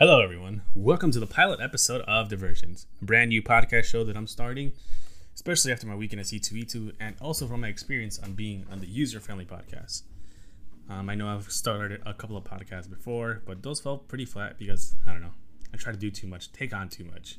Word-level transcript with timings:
Hello, 0.00 0.20
everyone. 0.20 0.62
Welcome 0.74 1.12
to 1.12 1.20
the 1.20 1.26
pilot 1.26 1.60
episode 1.60 2.00
of 2.00 2.28
Diversions, 2.28 2.88
a 3.00 3.04
brand 3.04 3.28
new 3.28 3.40
podcast 3.40 3.84
show 3.84 4.02
that 4.02 4.16
I'm 4.16 4.26
starting, 4.26 4.72
especially 5.36 5.70
after 5.70 5.86
my 5.86 5.94
weekend 5.94 6.18
at 6.18 6.26
C2E2 6.26 6.94
and 6.98 7.14
also 7.20 7.46
from 7.46 7.60
my 7.60 7.68
experience 7.68 8.18
on 8.18 8.32
being 8.32 8.66
on 8.72 8.80
the 8.80 8.88
user 8.88 9.20
friendly 9.20 9.44
podcast. 9.44 10.02
Um, 10.90 11.08
I 11.08 11.14
know 11.14 11.28
I've 11.28 11.48
started 11.48 12.02
a 12.04 12.12
couple 12.12 12.36
of 12.36 12.42
podcasts 12.42 12.90
before, 12.90 13.42
but 13.46 13.62
those 13.62 13.80
felt 13.80 14.08
pretty 14.08 14.24
flat 14.24 14.58
because, 14.58 14.96
I 15.06 15.12
don't 15.12 15.22
know, 15.22 15.34
I 15.72 15.76
try 15.76 15.92
to 15.92 15.98
do 15.98 16.10
too 16.10 16.26
much, 16.26 16.50
take 16.50 16.74
on 16.74 16.88
too 16.88 17.04
much. 17.04 17.38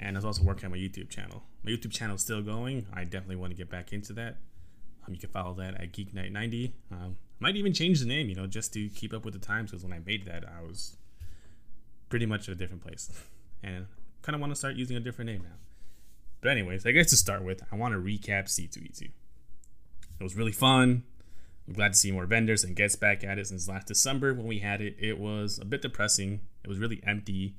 And 0.00 0.16
I 0.16 0.18
was 0.18 0.24
also 0.24 0.42
working 0.42 0.64
on 0.64 0.72
my 0.72 0.76
YouTube 0.76 1.08
channel. 1.08 1.44
My 1.62 1.70
YouTube 1.70 1.92
channel 1.92 2.16
is 2.16 2.22
still 2.22 2.42
going. 2.42 2.84
I 2.92 3.04
definitely 3.04 3.36
want 3.36 3.52
to 3.52 3.56
get 3.56 3.70
back 3.70 3.92
into 3.92 4.12
that. 4.14 4.38
Um, 5.06 5.14
you 5.14 5.20
can 5.20 5.30
follow 5.30 5.54
that 5.54 5.80
at 5.80 5.92
Geek 5.92 6.14
Night 6.14 6.32
90. 6.32 6.74
Um, 6.90 7.16
might 7.38 7.54
even 7.54 7.72
change 7.72 8.00
the 8.00 8.06
name, 8.06 8.28
you 8.28 8.34
know, 8.34 8.48
just 8.48 8.72
to 8.72 8.88
keep 8.88 9.14
up 9.14 9.24
with 9.24 9.34
the 9.34 9.40
times 9.40 9.70
because 9.70 9.84
when 9.84 9.92
I 9.92 10.00
made 10.00 10.26
that, 10.26 10.44
I 10.44 10.66
was 10.66 10.96
pretty 12.10 12.26
much 12.26 12.48
at 12.48 12.54
a 12.54 12.58
different 12.58 12.82
place. 12.82 13.10
And 13.62 13.88
kind 14.22 14.34
of 14.34 14.40
want 14.40 14.52
to 14.52 14.56
start 14.56 14.76
using 14.76 14.96
a 14.96 15.00
different 15.00 15.30
name 15.30 15.42
now. 15.42 15.56
But, 16.40 16.52
anyways, 16.52 16.86
I 16.86 16.92
guess 16.92 17.10
to 17.10 17.16
start 17.16 17.44
with, 17.44 17.62
I 17.70 17.76
want 17.76 17.92
to 17.92 18.00
recap 18.00 18.46
C2E2. 18.46 19.02
It 19.02 20.22
was 20.22 20.34
really 20.34 20.50
fun. 20.50 21.02
I'm 21.68 21.74
glad 21.74 21.92
to 21.92 21.98
see 21.98 22.10
more 22.10 22.24
vendors 22.24 22.64
and 22.64 22.74
guests 22.74 22.96
back 22.96 23.22
at 23.22 23.38
it 23.38 23.48
since 23.48 23.68
last 23.68 23.86
December 23.86 24.32
when 24.32 24.46
we 24.46 24.60
had 24.60 24.80
it. 24.80 24.96
It 24.98 25.18
was 25.18 25.58
a 25.58 25.66
bit 25.66 25.82
depressing. 25.82 26.40
It 26.64 26.68
was 26.68 26.78
really 26.78 27.02
empty. 27.06 27.56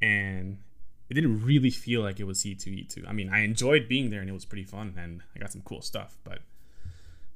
And 0.00 0.60
it 1.10 1.14
didn't 1.14 1.44
really 1.44 1.70
feel 1.70 2.00
like 2.00 2.18
it 2.20 2.24
was 2.24 2.42
C2E2. 2.42 3.06
I 3.06 3.12
mean, 3.12 3.28
I 3.28 3.40
enjoyed 3.40 3.86
being 3.86 4.08
there 4.08 4.20
and 4.20 4.30
it 4.30 4.34
was 4.34 4.44
pretty 4.44 4.64
fun 4.64 4.94
and 4.98 5.22
I 5.36 5.38
got 5.38 5.52
some 5.52 5.62
cool 5.62 5.82
stuff, 5.82 6.16
but 6.24 6.38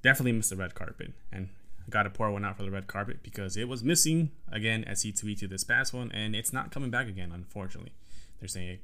definitely 0.03 0.33
missed 0.33 0.51
the 0.51 0.57
red 0.57 0.75
carpet. 0.75 1.13
And 1.31 1.51
got 1.91 2.05
to 2.05 2.11
pour 2.11 2.31
one 2.31 2.45
out 2.45 2.57
for 2.57 2.63
the 2.63 2.71
red 2.71 2.87
carpet 2.87 3.23
because 3.23 3.57
it 3.57 3.69
was 3.69 3.83
missing 3.83 4.31
again 4.51 4.85
at 4.85 4.97
C2E2 4.97 5.49
this 5.49 5.65
past 5.65 5.93
one, 5.93 6.11
and 6.13 6.35
it's 6.35 6.53
not 6.53 6.71
coming 6.71 6.91
back 6.91 7.09
again, 7.09 7.31
unfortunately. 7.33 7.93
They're 8.41 8.49
saying 8.49 8.81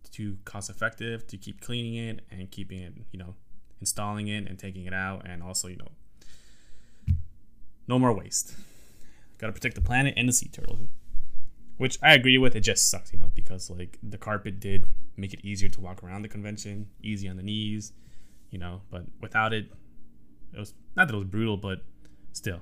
it's 0.00 0.10
too 0.10 0.38
cost 0.44 0.70
effective 0.70 1.26
to 1.28 1.36
keep 1.36 1.60
cleaning 1.60 1.94
it 1.94 2.20
and 2.30 2.50
keeping 2.50 2.80
it, 2.80 2.94
you 3.10 3.18
know, 3.18 3.34
installing 3.80 4.28
it 4.28 4.48
and 4.48 4.58
taking 4.58 4.86
it 4.86 4.94
out, 4.94 5.26
and 5.26 5.42
also, 5.42 5.68
you 5.68 5.76
know, 5.76 5.88
no 7.88 7.98
more 7.98 8.12
waste. 8.12 8.54
Got 9.38 9.48
to 9.48 9.52
protect 9.52 9.74
the 9.74 9.80
planet 9.80 10.14
and 10.16 10.28
the 10.28 10.32
sea 10.32 10.48
turtles, 10.48 10.80
which 11.76 11.98
I 12.02 12.14
agree 12.14 12.38
with. 12.38 12.56
It 12.56 12.60
just 12.60 12.90
sucks, 12.90 13.12
you 13.12 13.18
know, 13.18 13.30
because 13.34 13.70
like 13.70 13.98
the 14.02 14.18
carpet 14.18 14.60
did 14.60 14.86
make 15.16 15.32
it 15.32 15.44
easier 15.44 15.68
to 15.68 15.80
walk 15.80 16.02
around 16.02 16.22
the 16.22 16.28
convention, 16.28 16.88
easy 17.02 17.28
on 17.28 17.36
the 17.36 17.42
knees, 17.42 17.92
you 18.50 18.58
know, 18.58 18.80
but 18.90 19.04
without 19.20 19.52
it, 19.52 19.70
it 20.52 20.58
was 20.58 20.74
not 20.96 21.08
that 21.08 21.14
it 21.14 21.18
was 21.18 21.26
brutal, 21.26 21.56
but 21.56 21.82
Still, 22.36 22.60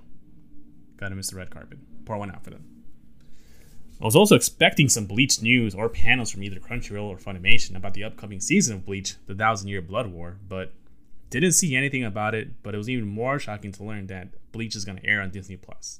gotta 0.99 1.17
miss 1.17 1.31
the 1.31 1.37
red 1.37 1.51
carpet. 1.51 1.79
Pour 2.05 2.17
one 2.17 2.31
out 2.31 2.45
for 2.45 2.51
them. 2.51 2.65
I 4.01 4.05
was 4.05 4.15
also 4.15 4.37
expecting 4.37 4.89
some 4.89 5.07
Bleach 5.07 5.43
news 5.43 5.75
or 5.75 5.89
panels 5.89 6.31
from 6.31 6.45
either 6.45 6.61
Crunchyroll 6.61 7.09
or 7.09 7.17
Funimation 7.17 7.75
about 7.75 7.95
the 7.95 8.05
upcoming 8.05 8.39
season 8.39 8.77
of 8.77 8.87
Bleach, 8.87 9.17
The 9.27 9.35
Thousand 9.35 9.67
Year 9.67 9.83
Blood 9.83 10.07
War, 10.07 10.37
but 10.49 10.75
didn't 11.29 11.53
see 11.55 11.75
anything 11.75 12.05
about 12.05 12.37
it. 12.37 12.63
But 12.63 12.77
it 12.77 12.79
was 12.79 12.89
even 12.89 13.09
more 13.09 13.41
shocking 13.41 13.73
to 13.73 13.83
learn 13.83 14.07
that 14.07 14.29
Bleach 14.53 14.77
is 14.77 14.85
going 14.85 14.99
to 14.99 15.05
air 15.05 15.21
on 15.21 15.31
Disney 15.31 15.57
Plus, 15.57 15.99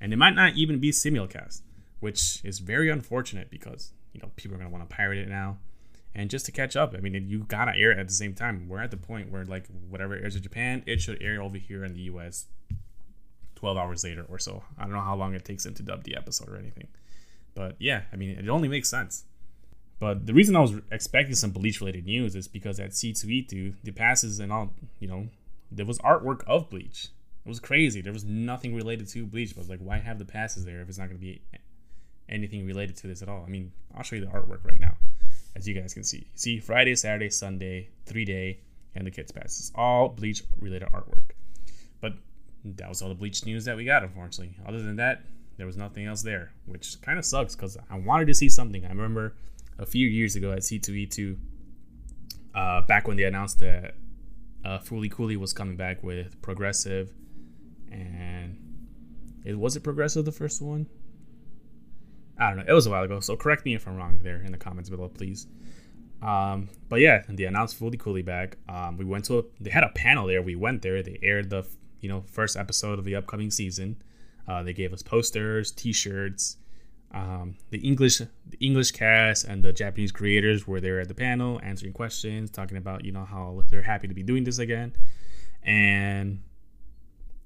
and 0.00 0.12
it 0.12 0.16
might 0.16 0.34
not 0.34 0.56
even 0.56 0.80
be 0.80 0.90
simulcast, 0.90 1.62
which 2.00 2.44
is 2.44 2.58
very 2.58 2.90
unfortunate 2.90 3.50
because 3.50 3.92
you 4.12 4.20
know 4.20 4.32
people 4.34 4.56
are 4.56 4.58
going 4.58 4.68
to 4.68 4.76
want 4.76 4.90
to 4.90 4.96
pirate 4.96 5.20
it 5.20 5.28
now. 5.28 5.58
And 6.12 6.28
just 6.28 6.44
to 6.46 6.52
catch 6.52 6.74
up, 6.74 6.92
I 6.92 6.98
mean, 6.98 7.14
you 7.28 7.44
gotta 7.44 7.72
air 7.76 7.92
it 7.92 8.00
at 8.00 8.08
the 8.08 8.14
same 8.14 8.34
time. 8.34 8.68
We're 8.68 8.82
at 8.82 8.90
the 8.90 8.96
point 8.96 9.30
where 9.30 9.44
like 9.44 9.68
whatever 9.88 10.16
airs 10.16 10.34
in 10.34 10.42
Japan, 10.42 10.82
it 10.86 11.00
should 11.00 11.22
air 11.22 11.40
over 11.40 11.56
here 11.56 11.84
in 11.84 11.94
the 11.94 12.00
U.S. 12.00 12.46
12 13.62 13.76
hours 13.78 14.02
later 14.02 14.26
or 14.28 14.40
so. 14.40 14.60
I 14.76 14.82
don't 14.82 14.92
know 14.92 15.00
how 15.00 15.14
long 15.14 15.34
it 15.34 15.44
takes 15.44 15.62
them 15.62 15.72
to 15.74 15.84
dub 15.84 16.02
the 16.02 16.16
episode 16.16 16.48
or 16.48 16.56
anything. 16.56 16.88
But 17.54 17.76
yeah, 17.78 18.02
I 18.12 18.16
mean, 18.16 18.30
it 18.30 18.48
only 18.48 18.66
makes 18.66 18.88
sense. 18.88 19.22
But 20.00 20.26
the 20.26 20.34
reason 20.34 20.56
I 20.56 20.60
was 20.60 20.74
expecting 20.90 21.36
some 21.36 21.52
Bleach 21.52 21.80
related 21.80 22.04
news 22.04 22.34
is 22.34 22.48
because 22.48 22.80
at 22.80 22.90
C2E2, 22.90 23.74
the 23.84 23.92
passes 23.92 24.40
and 24.40 24.52
all, 24.52 24.74
you 24.98 25.06
know, 25.06 25.28
there 25.70 25.86
was 25.86 26.00
artwork 26.00 26.42
of 26.48 26.70
Bleach. 26.70 27.10
It 27.44 27.48
was 27.48 27.60
crazy. 27.60 28.00
There 28.00 28.12
was 28.12 28.24
nothing 28.24 28.74
related 28.74 29.06
to 29.10 29.26
Bleach. 29.26 29.54
But 29.54 29.60
I 29.60 29.62
was 29.62 29.70
like, 29.70 29.78
why 29.78 29.98
have 29.98 30.18
the 30.18 30.24
passes 30.24 30.64
there 30.64 30.80
if 30.80 30.88
it's 30.88 30.98
not 30.98 31.06
going 31.06 31.20
to 31.20 31.24
be 31.24 31.40
anything 32.28 32.66
related 32.66 32.96
to 32.96 33.06
this 33.06 33.22
at 33.22 33.28
all? 33.28 33.44
I 33.46 33.48
mean, 33.48 33.70
I'll 33.94 34.02
show 34.02 34.16
you 34.16 34.26
the 34.26 34.32
artwork 34.32 34.64
right 34.64 34.80
now, 34.80 34.96
as 35.54 35.68
you 35.68 35.74
guys 35.80 35.94
can 35.94 36.02
see. 36.02 36.26
See, 36.34 36.58
Friday, 36.58 36.96
Saturday, 36.96 37.30
Sunday, 37.30 37.90
three 38.06 38.24
day, 38.24 38.58
and 38.96 39.06
the 39.06 39.12
kids' 39.12 39.30
passes. 39.30 39.70
All 39.76 40.08
Bleach 40.08 40.42
related 40.58 40.88
artwork. 40.88 41.36
But 42.00 42.14
that 42.64 42.88
was 42.88 43.02
all 43.02 43.08
the 43.08 43.14
Bleach 43.14 43.44
news 43.44 43.64
that 43.64 43.76
we 43.76 43.84
got, 43.84 44.02
unfortunately. 44.02 44.56
Other 44.66 44.82
than 44.82 44.96
that, 44.96 45.22
there 45.56 45.66
was 45.66 45.76
nothing 45.76 46.06
else 46.06 46.22
there, 46.22 46.52
which 46.66 47.00
kind 47.02 47.18
of 47.18 47.24
sucks 47.24 47.54
because 47.54 47.76
I 47.90 47.98
wanted 47.98 48.26
to 48.26 48.34
see 48.34 48.48
something. 48.48 48.84
I 48.84 48.88
remember 48.88 49.34
a 49.78 49.86
few 49.86 50.06
years 50.06 50.36
ago 50.36 50.52
at 50.52 50.60
C2E2, 50.60 51.36
uh, 52.54 52.82
back 52.82 53.08
when 53.08 53.16
they 53.16 53.24
announced 53.24 53.58
that 53.60 53.94
uh, 54.64 54.78
Fooly 54.78 55.10
Cooly 55.10 55.36
was 55.36 55.52
coming 55.52 55.76
back 55.76 56.02
with 56.02 56.40
Progressive, 56.42 57.12
and 57.90 58.56
it 59.44 59.58
was 59.58 59.76
it 59.76 59.80
Progressive 59.80 60.24
the 60.24 60.32
first 60.32 60.62
one? 60.62 60.86
I 62.38 62.48
don't 62.48 62.58
know. 62.58 62.64
It 62.66 62.72
was 62.72 62.86
a 62.86 62.90
while 62.90 63.02
ago, 63.02 63.20
so 63.20 63.36
correct 63.36 63.64
me 63.64 63.74
if 63.74 63.86
I'm 63.86 63.96
wrong 63.96 64.20
there 64.22 64.42
in 64.42 64.52
the 64.52 64.58
comments 64.58 64.88
below, 64.88 65.08
please. 65.08 65.46
Um, 66.22 66.68
but 66.88 67.00
yeah, 67.00 67.22
they 67.28 67.44
announced 67.44 67.78
Fooly 67.78 67.98
Cooly 67.98 68.22
back. 68.22 68.56
Um, 68.68 68.96
we 68.96 69.04
went 69.04 69.24
to 69.26 69.40
a, 69.40 69.42
they 69.60 69.70
had 69.70 69.84
a 69.84 69.90
panel 69.90 70.26
there. 70.26 70.40
We 70.40 70.54
went 70.54 70.82
there. 70.82 71.02
They 71.02 71.18
aired 71.22 71.50
the 71.50 71.66
you 72.02 72.08
know 72.08 72.22
first 72.26 72.56
episode 72.56 72.98
of 72.98 73.06
the 73.06 73.14
upcoming 73.14 73.50
season. 73.50 74.02
Uh, 74.46 74.62
they 74.62 74.74
gave 74.74 74.92
us 74.92 75.02
posters, 75.02 75.70
T-shirts. 75.70 76.58
Um, 77.14 77.56
the 77.70 77.78
English 77.78 78.18
the 78.18 78.58
English 78.60 78.90
cast 78.90 79.44
and 79.44 79.62
the 79.62 79.72
Japanese 79.72 80.12
creators 80.12 80.66
were 80.66 80.80
there 80.80 81.00
at 81.00 81.08
the 81.08 81.14
panel 81.14 81.60
answering 81.62 81.92
questions, 81.92 82.50
talking 82.50 82.76
about 82.76 83.04
you 83.04 83.12
know 83.12 83.24
how 83.24 83.62
they're 83.70 83.82
happy 83.82 84.08
to 84.08 84.14
be 84.14 84.22
doing 84.22 84.44
this 84.44 84.58
again, 84.58 84.94
and 85.62 86.42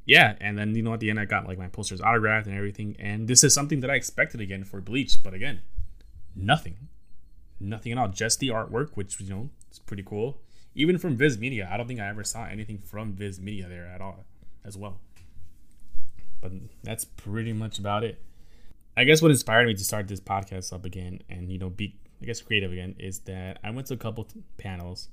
yeah, 0.04 0.36
and 0.40 0.56
then 0.56 0.74
you 0.74 0.82
know 0.82 0.94
at 0.94 1.00
the 1.00 1.10
end 1.10 1.20
I 1.20 1.26
got 1.26 1.46
like 1.46 1.58
my 1.58 1.68
posters 1.68 2.00
autographed 2.00 2.46
and 2.46 2.56
everything, 2.56 2.96
and 2.98 3.28
this 3.28 3.44
is 3.44 3.52
something 3.52 3.80
that 3.80 3.90
I 3.90 3.94
expected 3.94 4.40
again 4.40 4.64
for 4.64 4.80
Bleach, 4.80 5.22
but 5.22 5.34
again, 5.34 5.60
nothing, 6.34 6.76
nothing 7.58 7.90
at 7.90 7.98
all. 7.98 8.08
Just 8.08 8.38
the 8.38 8.48
artwork, 8.48 8.90
which 8.94 9.20
you 9.20 9.28
know 9.28 9.50
is 9.70 9.80
pretty 9.80 10.04
cool. 10.04 10.40
Even 10.76 10.96
from 10.96 11.16
Viz 11.16 11.38
Media, 11.38 11.68
I 11.70 11.76
don't 11.76 11.88
think 11.88 12.00
I 12.00 12.08
ever 12.08 12.22
saw 12.22 12.44
anything 12.44 12.78
from 12.78 13.14
Viz 13.14 13.40
Media 13.40 13.68
there 13.68 13.86
at 13.86 14.00
all 14.00 14.26
as 14.66 14.76
well. 14.76 14.98
But 16.40 16.52
that's 16.82 17.04
pretty 17.04 17.52
much 17.52 17.78
about 17.78 18.04
it. 18.04 18.20
I 18.96 19.04
guess 19.04 19.20
what 19.20 19.30
inspired 19.30 19.66
me 19.66 19.74
to 19.74 19.84
start 19.84 20.08
this 20.08 20.20
podcast 20.20 20.72
up 20.72 20.84
again 20.84 21.20
and 21.28 21.52
you 21.52 21.58
know 21.58 21.68
be 21.68 21.96
I 22.22 22.24
guess 22.24 22.40
creative 22.40 22.72
again 22.72 22.94
is 22.98 23.20
that 23.20 23.58
I 23.62 23.70
went 23.70 23.88
to 23.88 23.94
a 23.94 23.98
couple 23.98 24.26
panels. 24.56 25.08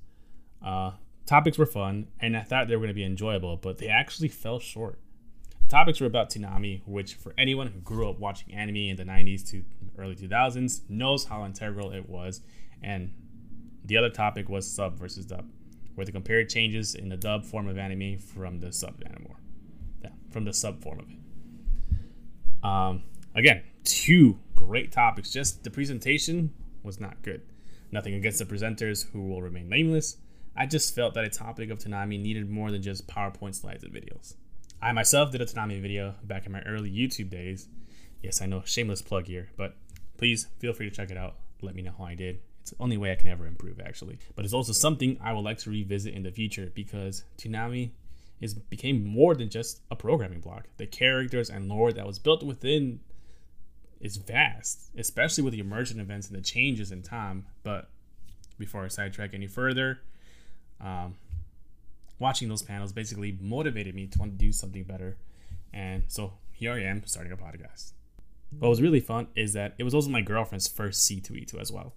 Uh, 0.65 0.91
topics 1.25 1.57
were 1.57 1.65
fun 1.65 2.07
and 2.19 2.37
I 2.37 2.41
thought 2.41 2.69
they 2.69 2.75
were 2.77 2.81
going 2.81 2.87
to 2.89 2.93
be 2.93 3.03
enjoyable, 3.03 3.57
but 3.57 3.79
they 3.79 3.89
actually 3.89 4.29
fell 4.29 4.59
short. 4.59 4.99
Topics 5.67 5.99
were 5.99 6.07
about 6.07 6.29
Toonami, 6.29 6.81
which 6.85 7.15
for 7.15 7.33
anyone 7.37 7.67
who 7.67 7.79
grew 7.79 8.09
up 8.09 8.19
watching 8.19 8.53
anime 8.53 8.75
in 8.77 8.95
the 8.95 9.03
90s 9.03 9.49
to 9.49 9.65
early 9.97 10.15
2000s 10.15 10.81
knows 10.89 11.25
how 11.25 11.43
integral 11.45 11.91
it 11.91 12.07
was. 12.07 12.41
And 12.81 13.11
the 13.83 13.97
other 13.97 14.09
topic 14.09 14.47
was 14.47 14.69
sub 14.69 14.97
versus 14.97 15.25
dub, 15.25 15.49
where 15.95 16.05
they 16.05 16.11
compared 16.13 16.49
changes 16.49 16.95
in 16.95 17.09
the 17.09 17.17
dub 17.17 17.43
form 17.43 17.67
of 17.67 17.77
anime 17.77 18.17
from 18.17 18.59
the 18.59 18.71
sub 18.71 19.01
anime 19.05 19.33
from 20.33 20.45
the 20.45 20.53
sub 20.53 20.81
form 20.81 20.99
of 20.99 21.05
it. 21.09 22.65
Um, 22.65 23.03
again, 23.35 23.63
two 23.83 24.39
great 24.55 24.91
topics. 24.91 25.31
Just 25.31 25.63
the 25.63 25.69
presentation 25.69 26.51
was 26.81 26.99
not 26.99 27.21
good. 27.21 27.41
Nothing 27.91 28.15
against 28.15 28.39
the 28.39 28.45
presenters 28.45 29.09
who 29.11 29.27
will 29.27 29.41
remain 29.41 29.69
nameless. 29.69 30.17
I 30.55 30.65
just 30.65 30.93
felt 30.95 31.13
that 31.13 31.23
a 31.23 31.29
topic 31.29 31.69
of 31.69 31.79
Toonami 31.79 32.19
needed 32.19 32.49
more 32.49 32.71
than 32.71 32.81
just 32.81 33.07
PowerPoint 33.07 33.55
slides 33.55 33.83
and 33.83 33.93
videos. 33.93 34.35
I 34.81 34.91
myself 34.91 35.31
did 35.31 35.41
a 35.41 35.45
Toonami 35.45 35.81
video 35.81 36.15
back 36.23 36.45
in 36.45 36.51
my 36.51 36.61
early 36.61 36.91
YouTube 36.91 37.29
days. 37.29 37.67
Yes, 38.21 38.41
I 38.41 38.45
know, 38.45 38.61
shameless 38.65 39.01
plug 39.01 39.27
here, 39.27 39.49
but 39.57 39.75
please 40.17 40.47
feel 40.59 40.73
free 40.73 40.89
to 40.89 40.95
check 40.95 41.11
it 41.11 41.17
out. 41.17 41.35
Let 41.61 41.75
me 41.75 41.81
know 41.81 41.93
how 41.97 42.05
I 42.05 42.15
did. 42.15 42.39
It's 42.61 42.71
the 42.71 42.81
only 42.81 42.97
way 42.97 43.11
I 43.11 43.15
can 43.15 43.29
ever 43.29 43.45
improve, 43.45 43.79
actually. 43.79 44.19
But 44.35 44.45
it's 44.45 44.53
also 44.53 44.71
something 44.71 45.17
I 45.21 45.33
would 45.33 45.43
like 45.43 45.57
to 45.59 45.69
revisit 45.69 46.13
in 46.13 46.23
the 46.23 46.31
future 46.31 46.71
because 46.73 47.23
Toonami 47.37 47.91
is 48.43 48.53
became 48.53 49.05
more 49.05 49.33
than 49.35 49.49
just 49.49 49.81
a 49.89 49.95
programming 49.95 50.41
block. 50.41 50.67
The 50.75 50.85
characters 50.85 51.49
and 51.49 51.69
lore 51.69 51.93
that 51.93 52.05
was 52.05 52.19
built 52.19 52.43
within 52.43 52.99
is 54.01 54.17
vast, 54.17 54.89
especially 54.97 55.45
with 55.45 55.53
the 55.53 55.61
emergent 55.61 56.01
events 56.01 56.27
and 56.27 56.37
the 56.37 56.41
changes 56.41 56.91
in 56.91 57.01
time. 57.01 57.45
But 57.63 57.89
before 58.59 58.83
I 58.83 58.89
sidetrack 58.89 59.33
any 59.33 59.47
further, 59.47 60.01
um, 60.81 61.15
watching 62.19 62.49
those 62.49 62.61
panels 62.61 62.91
basically 62.91 63.37
motivated 63.39 63.95
me 63.95 64.07
to 64.07 64.19
want 64.19 64.33
to 64.33 64.37
do 64.37 64.51
something 64.51 64.83
better. 64.83 65.15
And 65.71 66.03
so 66.09 66.33
here 66.51 66.73
I 66.73 66.81
am 66.83 67.01
starting 67.05 67.31
a 67.31 67.37
podcast. 67.37 67.93
What 68.59 68.67
was 68.67 68.81
really 68.81 68.99
fun 68.99 69.27
is 69.35 69.53
that 69.53 69.73
it 69.77 69.83
was 69.83 69.95
also 69.95 70.09
my 70.09 70.21
girlfriend's 70.21 70.67
first 70.67 71.09
C2E2 71.09 71.61
as 71.61 71.71
well. 71.71 71.93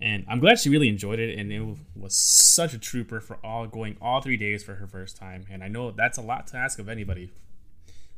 And 0.00 0.24
I'm 0.28 0.38
glad 0.38 0.60
she 0.60 0.70
really 0.70 0.88
enjoyed 0.88 1.18
it, 1.18 1.36
and 1.38 1.52
it 1.52 1.76
was 1.96 2.14
such 2.14 2.72
a 2.72 2.78
trooper 2.78 3.20
for 3.20 3.38
all 3.44 3.66
going 3.66 3.96
all 4.00 4.20
three 4.20 4.36
days 4.36 4.62
for 4.62 4.76
her 4.76 4.86
first 4.86 5.16
time. 5.16 5.44
And 5.50 5.64
I 5.64 5.68
know 5.68 5.90
that's 5.90 6.18
a 6.18 6.22
lot 6.22 6.46
to 6.48 6.56
ask 6.56 6.78
of 6.78 6.88
anybody. 6.88 7.32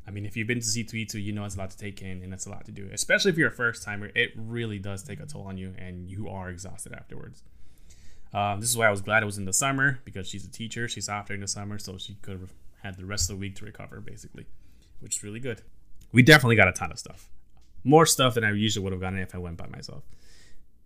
I 0.06 0.10
mean, 0.10 0.26
if 0.26 0.36
you've 0.36 0.46
been 0.46 0.60
to 0.60 0.66
C2E2, 0.66 1.22
you 1.22 1.32
know 1.32 1.44
it's 1.44 1.54
a 1.54 1.58
lot 1.58 1.70
to 1.70 1.78
take 1.78 2.02
in 2.02 2.22
and 2.22 2.34
it's 2.34 2.46
a 2.46 2.50
lot 2.50 2.64
to 2.66 2.72
do, 2.72 2.88
especially 2.92 3.30
if 3.30 3.38
you're 3.38 3.48
a 3.48 3.52
first 3.52 3.82
timer. 3.82 4.10
It 4.14 4.32
really 4.36 4.78
does 4.78 5.02
take 5.02 5.20
a 5.20 5.26
toll 5.26 5.42
on 5.42 5.56
you 5.56 5.74
and 5.78 6.10
you 6.10 6.28
are 6.28 6.50
exhausted 6.50 6.92
afterwards. 6.92 7.42
Um, 8.32 8.60
this 8.60 8.68
is 8.68 8.76
why 8.76 8.86
I 8.86 8.90
was 8.90 9.00
glad 9.00 9.22
it 9.22 9.26
was 9.26 9.38
in 9.38 9.44
the 9.44 9.52
summer 9.52 10.00
because 10.04 10.28
she's 10.28 10.44
a 10.44 10.50
teacher. 10.50 10.88
She's 10.88 11.08
off 11.08 11.26
during 11.26 11.40
the 11.40 11.48
summer, 11.48 11.78
so 11.78 11.98
she 11.98 12.14
could 12.22 12.40
have 12.40 12.52
had 12.82 12.96
the 12.96 13.04
rest 13.04 13.30
of 13.30 13.36
the 13.36 13.40
week 13.40 13.56
to 13.56 13.64
recover, 13.64 14.00
basically, 14.00 14.46
which 15.00 15.16
is 15.16 15.22
really 15.22 15.40
good. 15.40 15.62
We 16.12 16.22
definitely 16.22 16.56
got 16.56 16.68
a 16.68 16.72
ton 16.72 16.92
of 16.92 16.98
stuff, 16.98 17.28
more 17.84 18.06
stuff 18.06 18.34
than 18.34 18.44
I 18.44 18.52
usually 18.52 18.84
would 18.84 18.92
have 18.92 19.00
gotten 19.00 19.18
if 19.18 19.34
I 19.34 19.38
went 19.38 19.56
by 19.56 19.66
myself. 19.66 20.04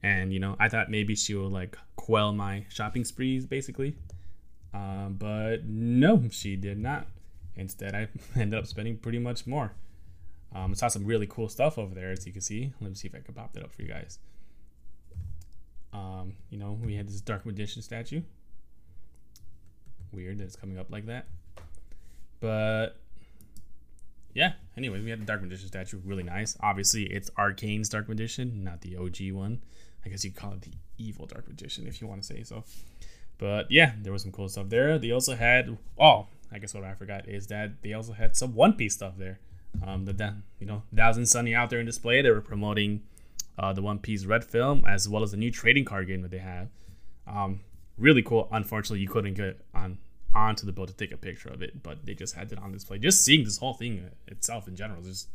And 0.04 0.34
you 0.34 0.38
know, 0.38 0.54
I 0.60 0.68
thought 0.68 0.90
maybe 0.90 1.16
she 1.16 1.34
would 1.34 1.50
like 1.50 1.78
quell 1.96 2.34
my 2.34 2.66
shopping 2.68 3.06
sprees, 3.06 3.46
basically, 3.46 3.96
um, 4.74 5.16
but 5.18 5.64
no, 5.64 6.24
she 6.30 6.56
did 6.56 6.78
not. 6.78 7.06
Instead, 7.56 7.94
I 7.94 8.08
ended 8.38 8.58
up 8.58 8.66
spending 8.66 8.98
pretty 8.98 9.18
much 9.18 9.46
more. 9.46 9.72
Um, 10.54 10.72
I 10.72 10.74
saw 10.74 10.88
some 10.88 11.06
really 11.06 11.26
cool 11.26 11.48
stuff 11.48 11.78
over 11.78 11.94
there, 11.94 12.10
as 12.10 12.26
you 12.26 12.32
can 12.32 12.42
see. 12.42 12.70
Let 12.82 12.90
me 12.90 12.94
see 12.94 13.08
if 13.08 13.14
I 13.14 13.20
can 13.20 13.32
pop 13.32 13.54
that 13.54 13.64
up 13.64 13.72
for 13.72 13.80
you 13.80 13.88
guys. 13.88 14.18
Um, 15.94 16.34
you 16.50 16.58
know, 16.58 16.78
we 16.84 16.96
had 16.96 17.08
this 17.08 17.22
Dark 17.22 17.46
Magician 17.46 17.80
statue. 17.80 18.20
Weird 20.12 20.36
that 20.36 20.44
it's 20.44 20.54
coming 20.54 20.78
up 20.78 20.90
like 20.90 21.06
that. 21.06 21.28
But 22.40 22.98
yeah, 24.34 24.52
anyway, 24.76 25.00
we 25.00 25.08
had 25.08 25.22
the 25.22 25.24
Dark 25.24 25.40
Magician 25.40 25.68
statue. 25.68 25.98
Really 26.04 26.24
nice. 26.24 26.58
Obviously, 26.60 27.04
it's 27.04 27.30
Arkana's 27.38 27.88
Dark 27.88 28.06
Magician, 28.06 28.62
not 28.62 28.82
the 28.82 28.98
OG 28.98 29.32
one. 29.32 29.62
I 30.04 30.08
guess 30.08 30.24
you 30.24 30.32
call 30.32 30.52
it 30.52 30.62
the 30.62 30.72
evil 30.98 31.26
Dark 31.26 31.48
Magician 31.48 31.86
if 31.86 32.00
you 32.00 32.06
want 32.06 32.22
to 32.22 32.26
say 32.26 32.42
so. 32.42 32.64
But 33.38 33.70
yeah, 33.70 33.92
there 34.00 34.12
was 34.12 34.22
some 34.22 34.32
cool 34.32 34.48
stuff 34.48 34.68
there. 34.68 34.98
They 34.98 35.10
also 35.10 35.34
had 35.34 35.76
oh, 35.98 36.26
I 36.52 36.58
guess 36.58 36.74
what 36.74 36.84
I 36.84 36.94
forgot 36.94 37.28
is 37.28 37.48
that 37.48 37.82
they 37.82 37.92
also 37.92 38.12
had 38.12 38.36
some 38.36 38.54
One 38.54 38.74
Piece 38.74 38.94
stuff 38.94 39.14
there. 39.18 39.40
Um, 39.84 40.04
the 40.04 40.34
you 40.60 40.66
know 40.66 40.82
Thousand 40.94 41.26
Sunny 41.26 41.54
out 41.54 41.70
there 41.70 41.80
in 41.80 41.86
display. 41.86 42.22
They 42.22 42.30
were 42.30 42.40
promoting 42.40 43.02
uh, 43.58 43.72
the 43.72 43.82
One 43.82 43.98
Piece 43.98 44.24
Red 44.24 44.44
film 44.44 44.84
as 44.86 45.08
well 45.08 45.22
as 45.22 45.32
the 45.32 45.36
new 45.36 45.50
trading 45.50 45.84
card 45.84 46.06
game 46.06 46.22
that 46.22 46.30
they 46.30 46.38
have. 46.38 46.68
Um, 47.26 47.60
really 47.98 48.22
cool. 48.22 48.48
Unfortunately, 48.52 49.00
you 49.00 49.08
couldn't 49.08 49.34
get 49.34 49.60
on 49.74 49.98
onto 50.34 50.66
the 50.66 50.72
boat 50.72 50.88
to 50.88 50.94
take 50.94 51.12
a 51.12 51.16
picture 51.16 51.48
of 51.48 51.62
it, 51.62 51.82
but 51.82 52.04
they 52.06 52.14
just 52.14 52.34
had 52.34 52.50
it 52.50 52.58
on 52.58 52.72
display. 52.72 52.98
Just 52.98 53.24
seeing 53.24 53.44
this 53.44 53.58
whole 53.58 53.74
thing 53.74 54.10
itself 54.26 54.66
in 54.66 54.74
general 54.74 55.00
is 55.00 55.06
just 55.06 55.28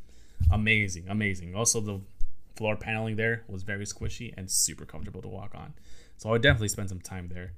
amazing, 0.52 1.06
amazing. 1.08 1.56
Also, 1.56 1.80
the 1.80 2.02
floor 2.60 2.76
paneling 2.76 3.16
there 3.16 3.44
was 3.48 3.64
very 3.64 3.86
squishy 3.86 4.34
and 4.38 4.52
super 4.52 4.86
comfortable 4.86 5.22
to 5.22 5.30
walk 5.30 5.56
on. 5.56 5.74
So 6.18 6.28
I 6.28 6.34
would 6.34 6.42
definitely 6.42 6.68
spend 6.68 6.90
some 6.90 7.00
time 7.00 7.30
there. 7.34 7.54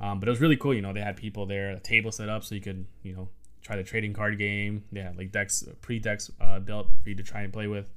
Um, 0.00 0.18
but 0.18 0.28
it 0.28 0.30
was 0.30 0.40
really 0.40 0.56
cool. 0.56 0.72
You 0.72 0.80
know, 0.80 0.94
they 0.94 1.02
had 1.02 1.18
people 1.18 1.44
there, 1.44 1.72
a 1.72 1.78
table 1.78 2.10
set 2.10 2.30
up 2.30 2.42
so 2.42 2.54
you 2.54 2.62
could, 2.62 2.86
you 3.02 3.14
know, 3.14 3.28
try 3.60 3.76
the 3.76 3.82
trading 3.82 4.14
card 4.14 4.38
game. 4.38 4.82
They 4.90 5.00
had 5.00 5.18
like 5.18 5.30
decks, 5.30 5.62
pre 5.82 5.98
decks 5.98 6.30
uh, 6.40 6.58
built 6.58 6.88
for 7.02 7.10
you 7.10 7.14
to 7.16 7.22
try 7.22 7.42
and 7.42 7.52
play 7.52 7.66
with. 7.66 7.90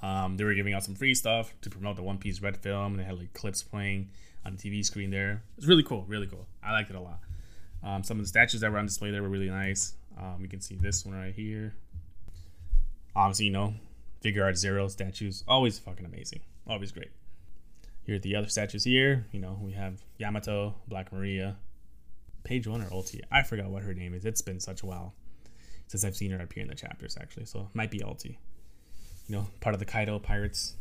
Um, 0.00 0.36
they 0.36 0.44
were 0.44 0.54
giving 0.54 0.74
out 0.74 0.84
some 0.84 0.94
free 0.94 1.14
stuff 1.14 1.52
to 1.62 1.70
promote 1.70 1.96
the 1.96 2.04
One 2.04 2.18
Piece 2.18 2.40
Red 2.40 2.56
film. 2.56 2.96
They 2.96 3.02
had 3.02 3.18
like 3.18 3.32
clips 3.32 3.64
playing 3.64 4.10
on 4.46 4.54
the 4.54 4.62
TV 4.62 4.84
screen 4.84 5.10
there. 5.10 5.32
It 5.32 5.56
was 5.56 5.66
really 5.66 5.82
cool, 5.82 6.04
really 6.06 6.28
cool. 6.28 6.46
I 6.62 6.70
liked 6.70 6.90
it 6.90 6.96
a 6.96 7.00
lot. 7.00 7.18
Um, 7.82 8.04
some 8.04 8.18
of 8.18 8.24
the 8.24 8.28
statues 8.28 8.60
that 8.60 8.70
were 8.70 8.78
on 8.78 8.86
display 8.86 9.10
there 9.10 9.22
were 9.22 9.28
really 9.28 9.50
nice. 9.50 9.94
Um, 10.16 10.38
you 10.40 10.48
can 10.48 10.60
see 10.60 10.76
this 10.76 11.04
one 11.04 11.16
right 11.16 11.34
here. 11.34 11.74
Obviously, 13.16 13.46
you 13.46 13.52
know, 13.52 13.74
Figuarts 14.24 14.56
Zero 14.56 14.88
statues, 14.88 15.44
always 15.46 15.78
fucking 15.78 16.06
amazing. 16.06 16.40
Always 16.66 16.92
great. 16.92 17.10
Here 18.04 18.16
are 18.16 18.18
the 18.18 18.36
other 18.36 18.48
statues 18.48 18.84
here. 18.84 19.26
You 19.32 19.40
know, 19.40 19.58
we 19.60 19.72
have 19.72 20.02
Yamato, 20.16 20.76
Black 20.88 21.12
Maria, 21.12 21.56
Page 22.42 22.66
One 22.66 22.80
or 22.80 22.86
Ulti. 22.86 23.20
I 23.30 23.42
forgot 23.42 23.68
what 23.68 23.82
her 23.82 23.92
name 23.92 24.14
is. 24.14 24.24
It's 24.24 24.40
been 24.40 24.60
such 24.60 24.82
a 24.82 24.86
while 24.86 25.14
since 25.88 26.04
I've 26.04 26.16
seen 26.16 26.30
her 26.30 26.42
appear 26.42 26.62
in 26.62 26.68
the 26.68 26.74
chapters, 26.74 27.18
actually. 27.20 27.44
So 27.44 27.68
might 27.74 27.90
be 27.90 27.98
Ulti. 28.00 28.36
You 29.28 29.36
know, 29.36 29.46
part 29.60 29.74
of 29.74 29.78
the 29.78 29.86
Kaido 29.86 30.18
Pirates. 30.18 30.74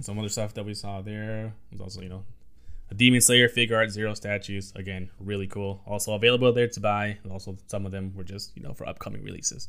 Some 0.00 0.18
other 0.18 0.28
stuff 0.28 0.54
that 0.54 0.64
we 0.64 0.74
saw 0.74 1.02
there 1.02 1.54
was 1.70 1.80
also, 1.80 2.00
you 2.00 2.08
know, 2.08 2.24
a 2.90 2.94
Demon 2.94 3.20
Slayer 3.20 3.48
Figuart 3.48 3.90
Zero 3.90 4.14
statues. 4.14 4.72
Again, 4.74 5.10
really 5.20 5.46
cool. 5.46 5.82
Also 5.86 6.14
available 6.14 6.52
there 6.52 6.68
to 6.68 6.80
buy. 6.80 7.18
And 7.22 7.32
Also, 7.32 7.56
some 7.68 7.86
of 7.86 7.92
them 7.92 8.12
were 8.16 8.24
just, 8.24 8.56
you 8.56 8.62
know, 8.62 8.72
for 8.74 8.88
upcoming 8.88 9.22
releases. 9.22 9.68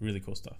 Really 0.00 0.20
cool 0.20 0.36
stuff. 0.36 0.58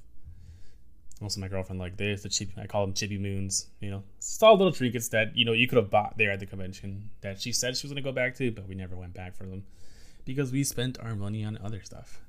Also, 1.22 1.40
my 1.40 1.48
girlfriend 1.48 1.78
like 1.78 1.96
there's 1.96 2.22
the 2.22 2.28
cheap. 2.28 2.50
I 2.58 2.66
call 2.66 2.84
them 2.84 2.94
chibi 2.94 3.20
moons. 3.20 3.69
You 3.80 3.90
know, 3.90 4.02
it's 4.19 4.42
all 4.42 4.56
little 4.56 4.72
trinkets 4.72 5.08
that 5.10 5.36
you 5.36 5.44
know 5.44 5.52
you 5.52 5.69
could 5.69 5.76
have 5.76 5.90
bought 5.90 6.19
there 6.19 6.30
at 6.32 6.40
the 6.40 6.46
convention 6.46 7.10
that 7.20 7.40
she 7.40 7.52
said 7.52 7.76
she 7.76 7.86
was 7.86 7.92
gonna 7.92 8.02
go 8.02 8.12
back 8.12 8.34
to, 8.36 8.50
but 8.50 8.66
we 8.66 8.74
never 8.74 8.96
went 8.96 9.14
back 9.14 9.36
for 9.36 9.44
them 9.44 9.64
because 10.24 10.50
we 10.50 10.64
spent 10.64 10.98
our 11.00 11.14
money 11.14 11.44
on 11.44 11.58
other 11.62 11.80
stuff. 11.82 12.20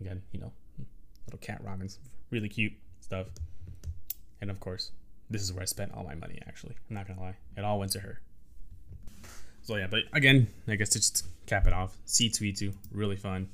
Again, 0.00 0.22
you 0.30 0.38
know, 0.38 0.52
little 1.26 1.40
cat 1.40 1.64
ramens, 1.64 1.98
really 2.30 2.48
cute 2.48 2.72
stuff, 3.00 3.26
and 4.40 4.50
of 4.50 4.60
course, 4.60 4.92
this 5.28 5.42
is 5.42 5.52
where 5.52 5.62
I 5.62 5.66
spent 5.66 5.92
all 5.94 6.04
my 6.04 6.14
money. 6.14 6.40
Actually, 6.46 6.76
I'm 6.88 6.94
not 6.94 7.08
gonna 7.08 7.20
lie, 7.20 7.36
it 7.56 7.64
all 7.64 7.80
went 7.80 7.92
to 7.92 8.00
her. 8.00 8.20
So 9.62 9.76
yeah, 9.76 9.88
but 9.90 10.04
again, 10.12 10.46
I 10.68 10.76
guess 10.76 10.90
to 10.90 11.00
just 11.00 11.26
cap 11.46 11.66
it 11.66 11.72
off, 11.72 11.96
C2E2, 12.06 12.72
really 12.92 13.16
fun. 13.16 13.50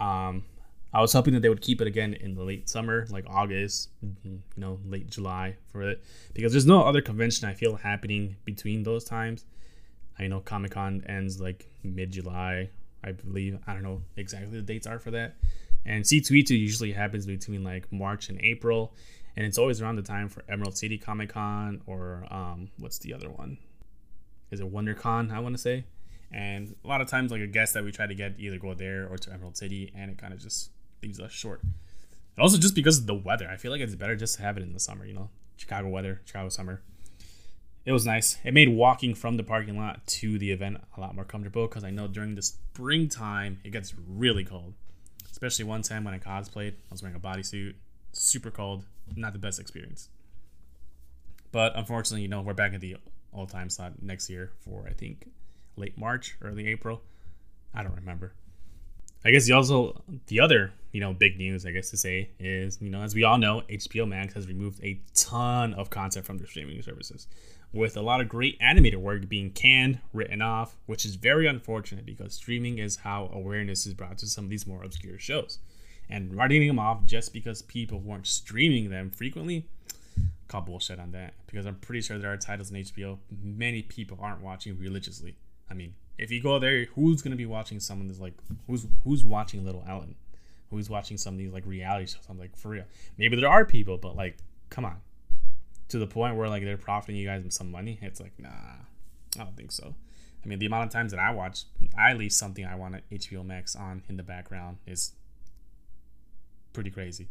Um, 0.00 0.44
I 0.92 1.00
was 1.00 1.12
hoping 1.12 1.34
that 1.34 1.40
they 1.40 1.48
would 1.48 1.60
keep 1.60 1.80
it 1.80 1.86
again 1.86 2.14
in 2.14 2.34
the 2.34 2.42
late 2.42 2.68
summer, 2.68 3.06
like 3.10 3.24
August, 3.28 3.90
mm-hmm, 4.04 4.28
you 4.28 4.40
know, 4.56 4.78
late 4.86 5.10
July 5.10 5.56
for 5.68 5.82
it, 5.82 6.02
because 6.32 6.52
there's 6.52 6.66
no 6.66 6.82
other 6.82 7.02
convention 7.02 7.48
I 7.48 7.54
feel 7.54 7.76
happening 7.76 8.36
between 8.44 8.82
those 8.82 9.04
times. 9.04 9.44
I 10.18 10.26
know 10.28 10.40
Comic 10.40 10.72
Con 10.72 11.04
ends 11.08 11.40
like 11.40 11.66
mid 11.82 12.12
July, 12.12 12.70
I 13.04 13.12
believe. 13.12 13.58
I 13.66 13.74
don't 13.74 13.82
know 13.82 14.02
exactly 14.16 14.56
the 14.56 14.62
dates 14.62 14.86
are 14.86 14.98
for 14.98 15.10
that. 15.10 15.36
And 15.84 16.04
C2E2 16.04 16.50
usually 16.50 16.92
happens 16.92 17.26
between 17.26 17.62
like 17.62 17.92
March 17.92 18.28
and 18.28 18.40
April, 18.40 18.94
and 19.36 19.44
it's 19.44 19.58
always 19.58 19.82
around 19.82 19.96
the 19.96 20.02
time 20.02 20.28
for 20.28 20.44
Emerald 20.48 20.76
City 20.78 20.98
Comic 20.98 21.30
Con 21.30 21.82
or 21.86 22.26
um, 22.30 22.70
what's 22.78 22.98
the 22.98 23.12
other 23.12 23.28
one? 23.28 23.58
Is 24.50 24.60
it 24.60 24.72
WonderCon? 24.72 25.32
I 25.32 25.40
want 25.40 25.54
to 25.54 25.60
say. 25.60 25.84
And 26.32 26.74
a 26.84 26.88
lot 26.88 27.00
of 27.00 27.08
times, 27.08 27.30
like 27.30 27.40
a 27.40 27.46
guest 27.46 27.74
that 27.74 27.84
we 27.84 27.92
try 27.92 28.06
to 28.06 28.14
get 28.14 28.34
either 28.38 28.58
go 28.58 28.74
there 28.74 29.06
or 29.08 29.16
to 29.18 29.32
Emerald 29.32 29.56
City, 29.56 29.92
and 29.94 30.10
it 30.10 30.18
kind 30.18 30.32
of 30.32 30.40
just 30.40 30.70
leaves 31.02 31.20
us 31.20 31.32
short. 31.32 31.60
And 31.62 32.42
also 32.42 32.58
just 32.58 32.74
because 32.74 32.98
of 32.98 33.06
the 33.06 33.14
weather, 33.14 33.48
I 33.50 33.56
feel 33.56 33.70
like 33.70 33.80
it's 33.80 33.94
better 33.94 34.16
just 34.16 34.36
to 34.36 34.42
have 34.42 34.56
it 34.56 34.62
in 34.62 34.72
the 34.72 34.80
summer. 34.80 35.06
You 35.06 35.14
know, 35.14 35.30
Chicago 35.56 35.88
weather, 35.88 36.20
Chicago 36.24 36.48
summer. 36.48 36.82
It 37.84 37.92
was 37.92 38.04
nice. 38.04 38.36
It 38.44 38.52
made 38.52 38.68
walking 38.68 39.14
from 39.14 39.36
the 39.36 39.44
parking 39.44 39.78
lot 39.78 40.04
to 40.08 40.38
the 40.38 40.50
event 40.50 40.78
a 40.96 41.00
lot 41.00 41.14
more 41.14 41.24
comfortable 41.24 41.68
because 41.68 41.84
I 41.84 41.90
know 41.90 42.08
during 42.08 42.34
the 42.34 42.42
springtime 42.42 43.60
it 43.62 43.70
gets 43.70 43.94
really 44.08 44.44
cold. 44.44 44.74
Especially 45.30 45.64
one 45.64 45.82
time 45.82 46.02
when 46.04 46.12
I 46.12 46.18
cosplayed, 46.18 46.72
I 46.72 46.90
was 46.90 47.02
wearing 47.02 47.16
a 47.16 47.20
bodysuit, 47.20 47.74
super 48.12 48.50
cold, 48.50 48.84
not 49.14 49.32
the 49.32 49.38
best 49.38 49.60
experience. 49.60 50.08
But 51.52 51.76
unfortunately, 51.76 52.22
you 52.22 52.28
know, 52.28 52.42
we're 52.42 52.54
back 52.54 52.74
at 52.74 52.80
the 52.80 52.96
all 53.32 53.46
time 53.46 53.70
slot 53.70 54.02
next 54.02 54.28
year 54.28 54.50
for 54.60 54.86
I 54.88 54.92
think 54.92 55.28
late 55.76 55.96
March, 55.96 56.36
early 56.42 56.66
April. 56.66 57.02
I 57.72 57.82
don't 57.82 57.94
remember. 57.94 58.32
I 59.24 59.30
guess 59.30 59.46
the 59.46 59.52
also 59.52 60.02
the 60.26 60.40
other 60.40 60.72
you 60.92 61.00
know 61.00 61.12
big 61.12 61.36
news 61.36 61.66
I 61.66 61.72
guess 61.72 61.90
to 61.90 61.96
say 61.96 62.30
is 62.38 62.78
you 62.80 62.90
know 62.90 63.02
as 63.02 63.14
we 63.14 63.24
all 63.24 63.38
know 63.38 63.62
HBO 63.68 64.08
Max 64.08 64.34
has 64.34 64.48
removed 64.48 64.82
a 64.82 65.00
ton 65.14 65.74
of 65.74 65.90
content 65.90 66.26
from 66.26 66.38
their 66.38 66.46
streaming 66.46 66.80
services, 66.82 67.26
with 67.72 67.96
a 67.96 68.02
lot 68.02 68.20
of 68.20 68.28
great 68.28 68.56
animated 68.60 69.00
work 69.00 69.28
being 69.28 69.50
canned, 69.50 70.00
written 70.12 70.40
off, 70.40 70.76
which 70.86 71.04
is 71.04 71.16
very 71.16 71.46
unfortunate 71.46 72.06
because 72.06 72.34
streaming 72.34 72.78
is 72.78 72.96
how 72.96 73.30
awareness 73.32 73.86
is 73.86 73.94
brought 73.94 74.18
to 74.18 74.26
some 74.26 74.44
of 74.44 74.50
these 74.50 74.66
more 74.66 74.82
obscure 74.82 75.18
shows, 75.18 75.58
and 76.08 76.34
writing 76.34 76.66
them 76.66 76.78
off 76.78 77.04
just 77.04 77.32
because 77.32 77.62
people 77.62 77.98
weren't 77.98 78.26
streaming 78.26 78.90
them 78.90 79.10
frequently. 79.10 79.66
Call 80.48 80.62
bullshit 80.62 80.98
on 80.98 81.10
that 81.12 81.34
because 81.46 81.66
I'm 81.66 81.74
pretty 81.74 82.00
sure 82.00 82.18
there 82.18 82.32
are 82.32 82.36
titles 82.36 82.70
in 82.70 82.76
HBO 82.76 83.18
many 83.42 83.82
people 83.82 84.18
aren't 84.20 84.40
watching 84.40 84.78
religiously. 84.78 85.36
I 85.70 85.74
mean, 85.74 85.94
if 86.18 86.30
you 86.30 86.42
go 86.42 86.58
there, 86.58 86.86
who's 86.94 87.20
gonna 87.20 87.36
be 87.36 87.46
watching 87.46 87.80
someone 87.80 88.06
that's 88.06 88.20
like 88.20 88.34
who's 88.66 88.86
who's 89.04 89.24
watching 89.24 89.64
Little 89.64 89.84
Ellen? 89.88 90.14
Who's 90.70 90.90
watching 90.90 91.16
some 91.16 91.34
of 91.34 91.38
these 91.38 91.52
like 91.52 91.66
reality 91.66 92.06
shows? 92.06 92.24
I'm 92.28 92.38
like, 92.38 92.56
for 92.56 92.68
real. 92.68 92.84
Maybe 93.18 93.36
there 93.36 93.48
are 93.48 93.64
people, 93.64 93.98
but 93.98 94.16
like, 94.16 94.38
come 94.70 94.84
on. 94.84 94.96
To 95.90 95.98
the 95.98 96.06
point 96.06 96.36
where 96.36 96.48
like 96.48 96.64
they're 96.64 96.76
profiting 96.76 97.16
you 97.16 97.26
guys 97.26 97.44
some 97.50 97.70
money, 97.70 97.98
it's 98.02 98.20
like, 98.20 98.32
nah, 98.38 98.48
I 98.48 99.44
don't 99.44 99.56
think 99.56 99.70
so. 99.70 99.94
I 100.44 100.48
mean, 100.48 100.58
the 100.58 100.66
amount 100.66 100.86
of 100.86 100.92
times 100.92 101.10
that 101.10 101.20
I 101.20 101.32
watch, 101.32 101.64
I 101.98 102.12
leave 102.12 102.32
something 102.32 102.64
I 102.64 102.76
want 102.76 102.96
HBO 103.10 103.44
Max 103.44 103.74
on 103.74 104.02
in 104.08 104.16
the 104.16 104.22
background 104.22 104.78
is 104.86 105.12
pretty 106.72 106.90
crazy. 106.90 107.28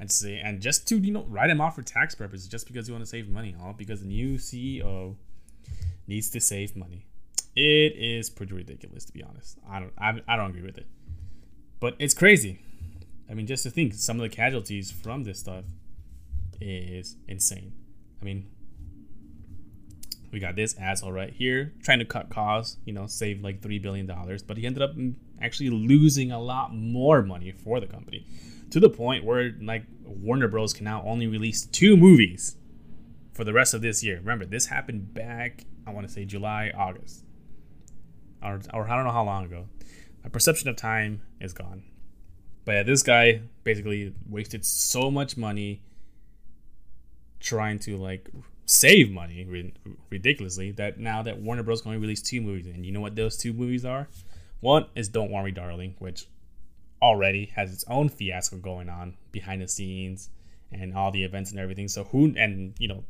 And 0.00 0.10
see, 0.10 0.40
and 0.42 0.60
just 0.60 0.88
to 0.88 0.98
you 0.98 1.12
know 1.12 1.26
write 1.28 1.48
them 1.48 1.60
off 1.60 1.76
for 1.76 1.82
tax 1.82 2.14
purposes, 2.14 2.48
just 2.48 2.66
because 2.66 2.88
you 2.88 2.94
want 2.94 3.04
to 3.04 3.10
save 3.10 3.28
money, 3.28 3.54
all 3.62 3.74
because 3.74 4.00
the 4.00 4.06
new 4.06 4.36
CEO 4.36 5.14
needs 6.06 6.30
to 6.30 6.40
save 6.40 6.74
money. 6.74 7.06
It 7.54 7.94
is 7.96 8.30
pretty 8.30 8.54
ridiculous, 8.54 9.04
to 9.04 9.12
be 9.12 9.22
honest. 9.22 9.58
I 9.68 9.80
don't, 9.80 9.92
I, 9.98 10.20
I 10.26 10.36
don't 10.36 10.50
agree 10.50 10.62
with 10.62 10.78
it, 10.78 10.86
but 11.80 11.96
it's 11.98 12.14
crazy. 12.14 12.60
I 13.28 13.34
mean, 13.34 13.46
just 13.46 13.62
to 13.64 13.70
think, 13.70 13.94
some 13.94 14.16
of 14.16 14.22
the 14.22 14.34
casualties 14.34 14.90
from 14.90 15.24
this 15.24 15.40
stuff 15.40 15.64
is 16.60 17.16
insane. 17.26 17.72
I 18.20 18.24
mean, 18.24 18.50
we 20.32 20.38
got 20.38 20.56
this 20.56 20.76
asshole 20.78 21.12
right 21.12 21.32
here 21.32 21.72
trying 21.82 21.98
to 21.98 22.04
cut 22.04 22.28
costs, 22.30 22.76
you 22.84 22.92
know, 22.92 23.06
save 23.06 23.42
like 23.42 23.60
$3 23.60 23.80
billion, 23.82 24.06
but 24.46 24.56
he 24.56 24.66
ended 24.66 24.82
up 24.82 24.92
actually 25.40 25.70
losing 25.70 26.30
a 26.30 26.40
lot 26.40 26.74
more 26.74 27.22
money 27.22 27.50
for 27.50 27.80
the 27.80 27.86
company 27.86 28.26
to 28.70 28.78
the 28.78 28.90
point 28.90 29.24
where 29.24 29.52
like 29.60 29.84
Warner 30.04 30.48
Bros. 30.48 30.72
can 30.72 30.84
now 30.84 31.02
only 31.04 31.26
release 31.26 31.66
two 31.66 31.96
movies 31.96 32.56
for 33.32 33.44
the 33.44 33.52
rest 33.52 33.74
of 33.74 33.82
this 33.82 34.04
year. 34.04 34.18
Remember, 34.18 34.44
this 34.44 34.66
happened 34.66 35.12
back, 35.14 35.64
I 35.86 35.90
want 35.92 36.06
to 36.06 36.12
say 36.12 36.24
July, 36.24 36.72
August, 36.76 37.24
or, 38.42 38.60
or 38.72 38.88
I 38.88 38.96
don't 38.96 39.04
know 39.04 39.12
how 39.12 39.24
long 39.24 39.44
ago. 39.46 39.66
My 40.22 40.30
perception 40.30 40.68
of 40.68 40.76
time 40.76 41.22
is 41.40 41.52
gone. 41.52 41.82
But 42.64 42.72
yeah, 42.72 42.82
this 42.82 43.02
guy 43.02 43.42
basically 43.64 44.14
wasted 44.28 44.64
so 44.64 45.10
much 45.10 45.36
money 45.36 45.82
trying 47.40 47.78
to 47.80 47.96
like 47.96 48.28
save 48.66 49.10
money 49.10 49.72
ridiculously 50.10 50.70
that 50.72 50.98
now 50.98 51.22
that 51.22 51.40
Warner 51.40 51.62
Bros. 51.62 51.80
going 51.80 51.96
to 51.96 52.00
release 52.00 52.22
two 52.22 52.40
movies, 52.40 52.66
and 52.66 52.84
you 52.84 52.92
know 52.92 53.00
what 53.00 53.16
those 53.16 53.36
two 53.36 53.52
movies 53.52 53.84
are? 53.84 54.08
One 54.60 54.86
is 54.94 55.08
Don't 55.08 55.30
Worry, 55.30 55.52
Darling, 55.52 55.94
which 55.98 56.26
already 57.02 57.46
has 57.56 57.72
its 57.72 57.84
own 57.88 58.10
fiasco 58.10 58.58
going 58.58 58.88
on 58.88 59.16
behind 59.32 59.62
the 59.62 59.68
scenes 59.68 60.28
and 60.70 60.94
all 60.94 61.10
the 61.10 61.24
events 61.24 61.50
and 61.50 61.58
everything. 61.58 61.88
So 61.88 62.04
who 62.04 62.34
and 62.36 62.74
you 62.78 62.88
know 62.88 63.04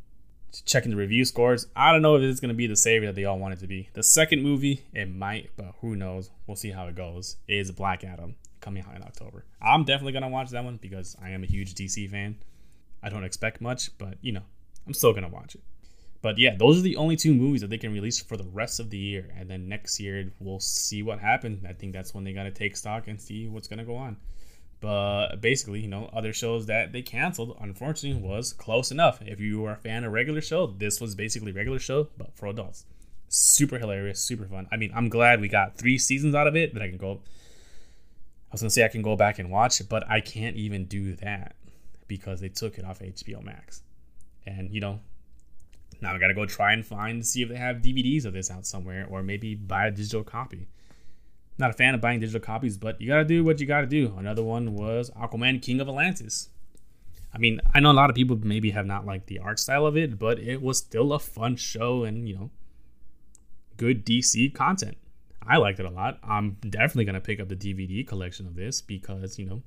checking 0.65 0.91
the 0.91 0.97
review 0.97 1.25
scores, 1.25 1.67
I 1.75 1.93
don't 1.93 2.03
know 2.03 2.17
if 2.17 2.23
it's 2.23 2.41
going 2.41 2.51
to 2.51 2.55
be 2.55 2.67
the 2.67 2.77
savior 2.77 3.09
that 3.09 3.15
they 3.15 3.25
all 3.25 3.39
want 3.39 3.55
it 3.55 3.61
to 3.61 3.67
be. 3.67 3.89
The 3.93 4.03
second 4.03 4.43
movie, 4.43 4.85
it 4.93 5.07
might, 5.07 5.51
but 5.57 5.75
who 5.81 5.97
knows? 5.97 6.31
We'll 6.47 6.57
see 6.57 6.71
how 6.71 6.87
it 6.87 6.95
goes. 6.95 7.37
Is 7.49 7.71
Black 7.71 8.05
Adam 8.05 8.37
coming 8.61 8.85
out 8.87 8.97
in 8.97 9.03
October? 9.03 9.45
I'm 9.63 9.85
definitely 9.85 10.13
going 10.13 10.23
to 10.23 10.29
watch 10.29 10.51
that 10.51 10.65
one 10.65 10.79
because 10.81 11.17
I 11.23 11.31
am 11.31 11.43
a 11.43 11.47
huge 11.47 11.75
DC 11.75 12.11
fan. 12.11 12.37
I 13.03 13.09
don't 13.09 13.25
expect 13.25 13.61
much, 13.61 13.97
but 13.99 14.19
you 14.21 14.33
know, 14.33 14.43
I'm 14.87 14.95
still 14.95 15.13
gonna 15.13 15.29
watch 15.29 15.55
it. 15.55 15.63
But 16.23 16.39
yeah, 16.39 16.55
those 16.55 16.79
are 16.79 16.83
the 16.83 16.97
only 16.97 17.17
two 17.17 17.35
movies 17.35 17.63
that 17.63 17.71
they 17.71 17.79
can 17.79 17.93
release 17.93 18.21
for 18.21 18.37
the 18.37 18.45
rest 18.45 18.79
of 18.79 18.91
the 18.91 18.99
year, 18.99 19.31
and 19.39 19.49
then 19.49 19.69
next 19.69 19.99
year 19.99 20.33
we'll 20.39 20.61
see 20.61 21.03
what 21.03 21.19
happens. 21.19 21.65
I 21.65 21.73
think 21.73 21.93
that's 21.93 22.13
when 22.15 22.25
they 22.25 22.33
gotta 22.33 22.51
take 22.51 22.77
stock 22.77 23.09
and 23.09 23.21
see 23.21 23.49
what's 23.49 23.69
gonna 23.69 23.85
go 23.85 23.97
on. 23.97 24.17
But 24.81 25.37
basically, 25.43 25.81
you 25.81 25.89
know, 25.89 26.09
other 26.13 26.33
shows 26.33 26.67
that 26.67 26.93
they 26.93 27.03
canceled, 27.03 27.57
unfortunately, 27.61 28.23
was 28.23 28.55
close 28.55 28.91
enough. 28.91 29.21
If 29.21 29.39
you 29.39 29.65
are 29.67 29.73
a 29.73 29.77
fan 29.77 30.05
of 30.05 30.13
regular 30.13 30.41
show, 30.41 30.69
this 30.69 31.01
was 31.01 31.15
basically 31.15 31.53
regular 31.53 31.79
show, 31.79 32.09
but 32.17 32.35
for 32.35 32.47
adults. 32.47 32.87
Super 33.29 33.79
hilarious, 33.79 34.21
super 34.21 34.47
fun. 34.47 34.67
I 34.73 34.77
mean, 34.77 34.91
I'm 34.95 35.11
glad 35.11 35.41
we 35.41 35.49
got 35.49 35.77
three 35.77 35.99
seasons 35.99 36.35
out 36.35 36.47
of 36.47 36.57
it 36.57 36.73
that 36.75 36.83
I 36.83 36.89
can 36.89 36.97
go. 36.97 37.21
I 38.51 38.53
was 38.53 38.63
gonna 38.63 38.71
say 38.71 38.85
I 38.85 38.89
can 38.89 39.03
go 39.03 39.17
back 39.17 39.39
and 39.39 39.51
watch 39.51 39.81
it, 39.81 39.89
but 39.89 40.09
I 40.09 40.21
can't 40.21 40.57
even 40.57 40.87
do 40.87 41.15
that 41.17 41.55
because 42.09 42.41
they 42.41 42.49
took 42.49 42.79
it 42.79 42.85
off 42.85 43.01
HBO 43.01 43.45
Max. 43.45 43.83
And, 44.47 44.73
you 44.73 44.81
know, 44.81 45.01
now 46.01 46.15
I 46.15 46.19
gotta 46.19 46.35
go 46.35 46.47
try 46.47 46.73
and 46.73 46.85
find 46.85 47.25
see 47.25 47.43
if 47.43 47.51
they 47.51 47.57
have 47.57 47.77
DVDs 47.77 48.25
of 48.25 48.33
this 48.33 48.51
out 48.51 48.67
somewhere 48.67 49.07
or 49.09 49.23
maybe 49.23 49.55
buy 49.55 49.87
a 49.87 49.91
digital 49.91 50.25
copy. 50.25 50.67
Not 51.61 51.71
a 51.71 51.75
fan 51.75 51.95
of 51.95 52.01
buying 52.01 52.21
digital 52.21 52.41
copies, 52.41 52.77
but 52.77 53.01
you 53.01 53.07
gotta 53.07 53.25
do 53.25 53.45
what 53.45 53.61
you 53.61 53.67
gotta 53.67 53.87
do. 53.87 54.15
Another 54.17 54.43
one 54.43 54.75
was 54.75 55.11
Aquaman 55.11 55.63
King 55.63 55.81
of 55.81 55.89
Atlantis. 55.89 56.49
I 57.33 57.39
mean, 57.39 57.61
I 57.75 57.81
know 57.81 57.93
a 57.93 57.93
lot 57.93 58.11
of 58.11 58.17
people 58.17 58.37
maybe 58.43 58.71
have 58.71 58.87
not 58.87 59.07
liked 59.07 59.29
the 59.29 59.39
art 59.39 59.61
style 59.61 59.87
of 59.87 59.97
it, 59.97 60.19
but 60.19 60.41
it 60.41 60.61
was 60.61 60.79
still 60.79 61.13
a 61.13 61.19
fun 61.19 61.55
show 61.57 62.03
and, 62.03 62.29
you 62.29 62.35
know, 62.35 62.51
good 63.77 64.05
DC 64.05 64.53
content. 64.53 64.97
I 65.47 65.59
liked 65.59 65.79
it 65.79 65.87
a 65.87 65.91
lot. 65.91 66.19
I'm 66.25 66.57
definitely 66.69 67.05
going 67.05 67.15
to 67.15 67.21
pick 67.21 67.39
up 67.39 67.49
the 67.49 67.57
DVD 67.57 68.07
collection 68.07 68.47
of 68.47 68.57
this 68.57 68.81
because, 68.81 69.39
you 69.39 69.47
know, 69.47 69.63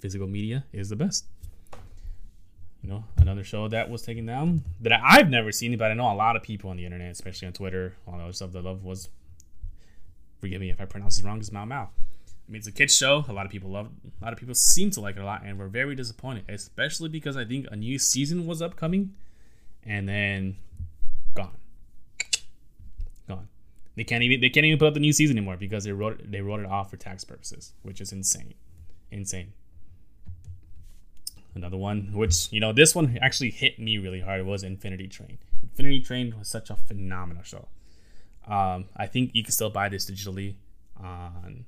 physical 0.00 0.26
media 0.26 0.64
is 0.72 0.90
the 0.90 0.96
best 0.96 1.24
you 2.86 2.92
know, 2.92 3.04
another 3.16 3.42
show 3.42 3.66
that 3.66 3.90
was 3.90 4.02
taken 4.02 4.26
down 4.26 4.62
that 4.80 4.92
I've 5.04 5.28
never 5.28 5.50
seen, 5.50 5.76
but 5.76 5.90
I 5.90 5.94
know 5.94 6.12
a 6.12 6.14
lot 6.14 6.36
of 6.36 6.44
people 6.44 6.70
on 6.70 6.76
the 6.76 6.84
internet, 6.84 7.10
especially 7.10 7.48
on 7.48 7.52
Twitter, 7.52 7.96
all 8.06 8.16
the 8.16 8.22
other 8.22 8.32
stuff 8.32 8.52
that 8.52 8.62
love 8.62 8.84
was. 8.84 9.08
Forgive 10.46 10.60
me 10.60 10.70
if 10.70 10.80
I 10.80 10.84
pronounce 10.84 11.18
it 11.18 11.24
wrong. 11.24 11.40
Is 11.40 11.50
Mao 11.50 11.64
Mao. 11.64 11.90
I 12.28 12.52
mean, 12.52 12.60
it's 12.60 12.68
a 12.68 12.72
kids 12.72 12.96
show. 12.96 13.24
A 13.28 13.32
lot 13.32 13.46
of 13.46 13.50
people 13.50 13.68
love. 13.68 13.88
A 14.20 14.24
lot 14.24 14.32
of 14.32 14.38
people 14.38 14.54
seem 14.54 14.92
to 14.92 15.00
like 15.00 15.16
it 15.16 15.20
a 15.20 15.24
lot, 15.24 15.42
and 15.44 15.58
we're 15.58 15.66
very 15.66 15.96
disappointed, 15.96 16.44
especially 16.48 17.08
because 17.08 17.36
I 17.36 17.44
think 17.44 17.66
a 17.72 17.74
new 17.74 17.98
season 17.98 18.46
was 18.46 18.62
upcoming, 18.62 19.12
and 19.82 20.08
then 20.08 20.54
gone, 21.34 21.56
gone. 23.26 23.48
They 23.96 24.04
can't 24.04 24.22
even 24.22 24.40
they 24.40 24.48
can't 24.48 24.64
even 24.64 24.78
put 24.78 24.86
up 24.86 24.94
the 24.94 25.00
new 25.00 25.12
season 25.12 25.36
anymore 25.36 25.56
because 25.56 25.82
they 25.82 25.90
wrote 25.90 26.30
they 26.30 26.42
wrote 26.42 26.60
it 26.60 26.66
off 26.66 26.90
for 26.90 26.96
tax 26.96 27.24
purposes, 27.24 27.72
which 27.82 28.00
is 28.00 28.12
insane, 28.12 28.54
insane. 29.10 29.52
Another 31.56 31.76
one, 31.76 32.12
which 32.12 32.52
you 32.52 32.60
know, 32.60 32.72
this 32.72 32.94
one 32.94 33.18
actually 33.20 33.50
hit 33.50 33.80
me 33.80 33.98
really 33.98 34.20
hard 34.20 34.46
was 34.46 34.62
Infinity 34.62 35.08
Train. 35.08 35.38
Infinity 35.60 36.02
Train 36.02 36.38
was 36.38 36.46
such 36.46 36.70
a 36.70 36.76
phenomenal 36.76 37.42
show. 37.42 37.66
Um, 38.46 38.86
I 38.96 39.06
think 39.06 39.32
you 39.34 39.42
can 39.42 39.52
still 39.52 39.70
buy 39.70 39.88
this 39.88 40.08
digitally 40.08 40.54
on, 40.96 41.64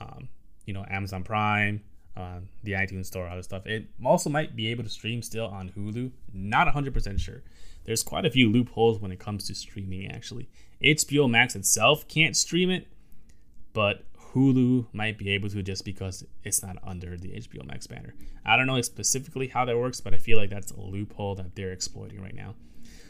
um, 0.00 0.28
you 0.64 0.72
know, 0.72 0.84
Amazon 0.88 1.24
Prime, 1.24 1.82
uh, 2.16 2.40
the 2.62 2.72
iTunes 2.72 3.06
Store, 3.06 3.28
other 3.28 3.42
stuff. 3.42 3.66
It 3.66 3.86
also 4.04 4.30
might 4.30 4.56
be 4.56 4.68
able 4.68 4.84
to 4.84 4.90
stream 4.90 5.22
still 5.22 5.46
on 5.46 5.70
Hulu. 5.70 6.10
Not 6.32 6.72
100% 6.72 7.20
sure. 7.20 7.42
There's 7.84 8.02
quite 8.02 8.26
a 8.26 8.30
few 8.30 8.50
loopholes 8.50 9.00
when 9.00 9.12
it 9.12 9.18
comes 9.18 9.46
to 9.46 9.54
streaming. 9.54 10.10
Actually, 10.10 10.48
HBO 10.82 11.28
Max 11.28 11.56
itself 11.56 12.06
can't 12.06 12.36
stream 12.36 12.70
it, 12.70 12.86
but 13.72 14.04
Hulu 14.34 14.86
might 14.92 15.16
be 15.16 15.30
able 15.30 15.48
to 15.48 15.62
just 15.62 15.84
because 15.84 16.24
it's 16.44 16.62
not 16.62 16.76
under 16.84 17.16
the 17.16 17.30
HBO 17.30 17.66
Max 17.66 17.86
banner. 17.86 18.14
I 18.44 18.56
don't 18.56 18.66
know 18.66 18.80
specifically 18.82 19.48
how 19.48 19.64
that 19.64 19.78
works, 19.78 20.00
but 20.00 20.12
I 20.12 20.18
feel 20.18 20.36
like 20.36 20.50
that's 20.50 20.70
a 20.70 20.80
loophole 20.80 21.34
that 21.36 21.54
they're 21.54 21.72
exploiting 21.72 22.20
right 22.20 22.34
now. 22.34 22.54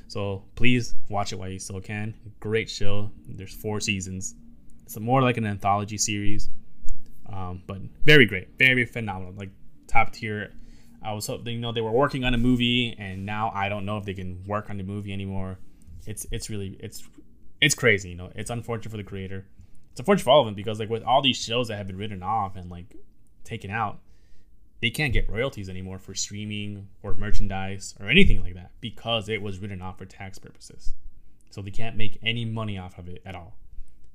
So 0.08 0.44
please 0.54 0.94
watch 1.08 1.32
it 1.32 1.36
while 1.36 1.48
you 1.48 1.58
still 1.58 1.80
can. 1.80 2.14
Great 2.40 2.68
show. 2.68 3.10
There's 3.28 3.54
four 3.54 3.80
seasons. 3.80 4.34
It's 4.84 4.98
more 4.98 5.22
like 5.22 5.36
an 5.36 5.46
anthology 5.46 5.98
series, 5.98 6.48
um, 7.30 7.62
but 7.66 7.78
very 8.04 8.24
great, 8.24 8.48
very 8.58 8.86
phenomenal, 8.86 9.34
like 9.34 9.50
top 9.86 10.12
tier. 10.12 10.52
I 11.02 11.12
was 11.12 11.26
hoping, 11.26 11.54
you 11.54 11.60
know, 11.60 11.72
they 11.72 11.82
were 11.82 11.92
working 11.92 12.24
on 12.24 12.32
a 12.34 12.38
movie, 12.38 12.96
and 12.98 13.26
now 13.26 13.52
I 13.54 13.68
don't 13.68 13.84
know 13.84 13.98
if 13.98 14.04
they 14.04 14.14
can 14.14 14.42
work 14.46 14.70
on 14.70 14.78
the 14.78 14.82
movie 14.82 15.12
anymore. 15.12 15.58
It's 16.06 16.26
it's 16.32 16.48
really 16.48 16.78
it's 16.80 17.06
it's 17.60 17.74
crazy, 17.74 18.10
you 18.10 18.16
know. 18.16 18.32
It's 18.34 18.50
unfortunate 18.50 18.90
for 18.90 18.96
the 18.96 19.04
creator 19.04 19.44
it's 19.98 20.00
unfortunate 20.00 20.24
for 20.24 20.30
all 20.30 20.40
of 20.40 20.46
them 20.46 20.54
because 20.54 20.78
like 20.78 20.88
with 20.88 21.02
all 21.02 21.20
these 21.22 21.36
shows 21.36 21.66
that 21.68 21.76
have 21.76 21.88
been 21.88 21.96
written 21.96 22.22
off 22.22 22.54
and 22.54 22.70
like 22.70 22.94
taken 23.42 23.68
out, 23.68 23.98
they 24.80 24.90
can't 24.90 25.12
get 25.12 25.28
royalties 25.28 25.68
anymore 25.68 25.98
for 25.98 26.14
streaming 26.14 26.88
or 27.02 27.14
merchandise 27.14 27.94
or 28.00 28.08
anything 28.08 28.40
like 28.42 28.54
that 28.54 28.70
because 28.80 29.28
it 29.28 29.42
was 29.42 29.58
written 29.58 29.82
off 29.82 29.98
for 29.98 30.06
tax 30.06 30.38
purposes. 30.38 30.94
So 31.50 31.62
they 31.62 31.70
can't 31.70 31.96
make 31.96 32.18
any 32.22 32.44
money 32.44 32.78
off 32.78 32.98
of 32.98 33.08
it 33.08 33.22
at 33.24 33.34
all. 33.34 33.56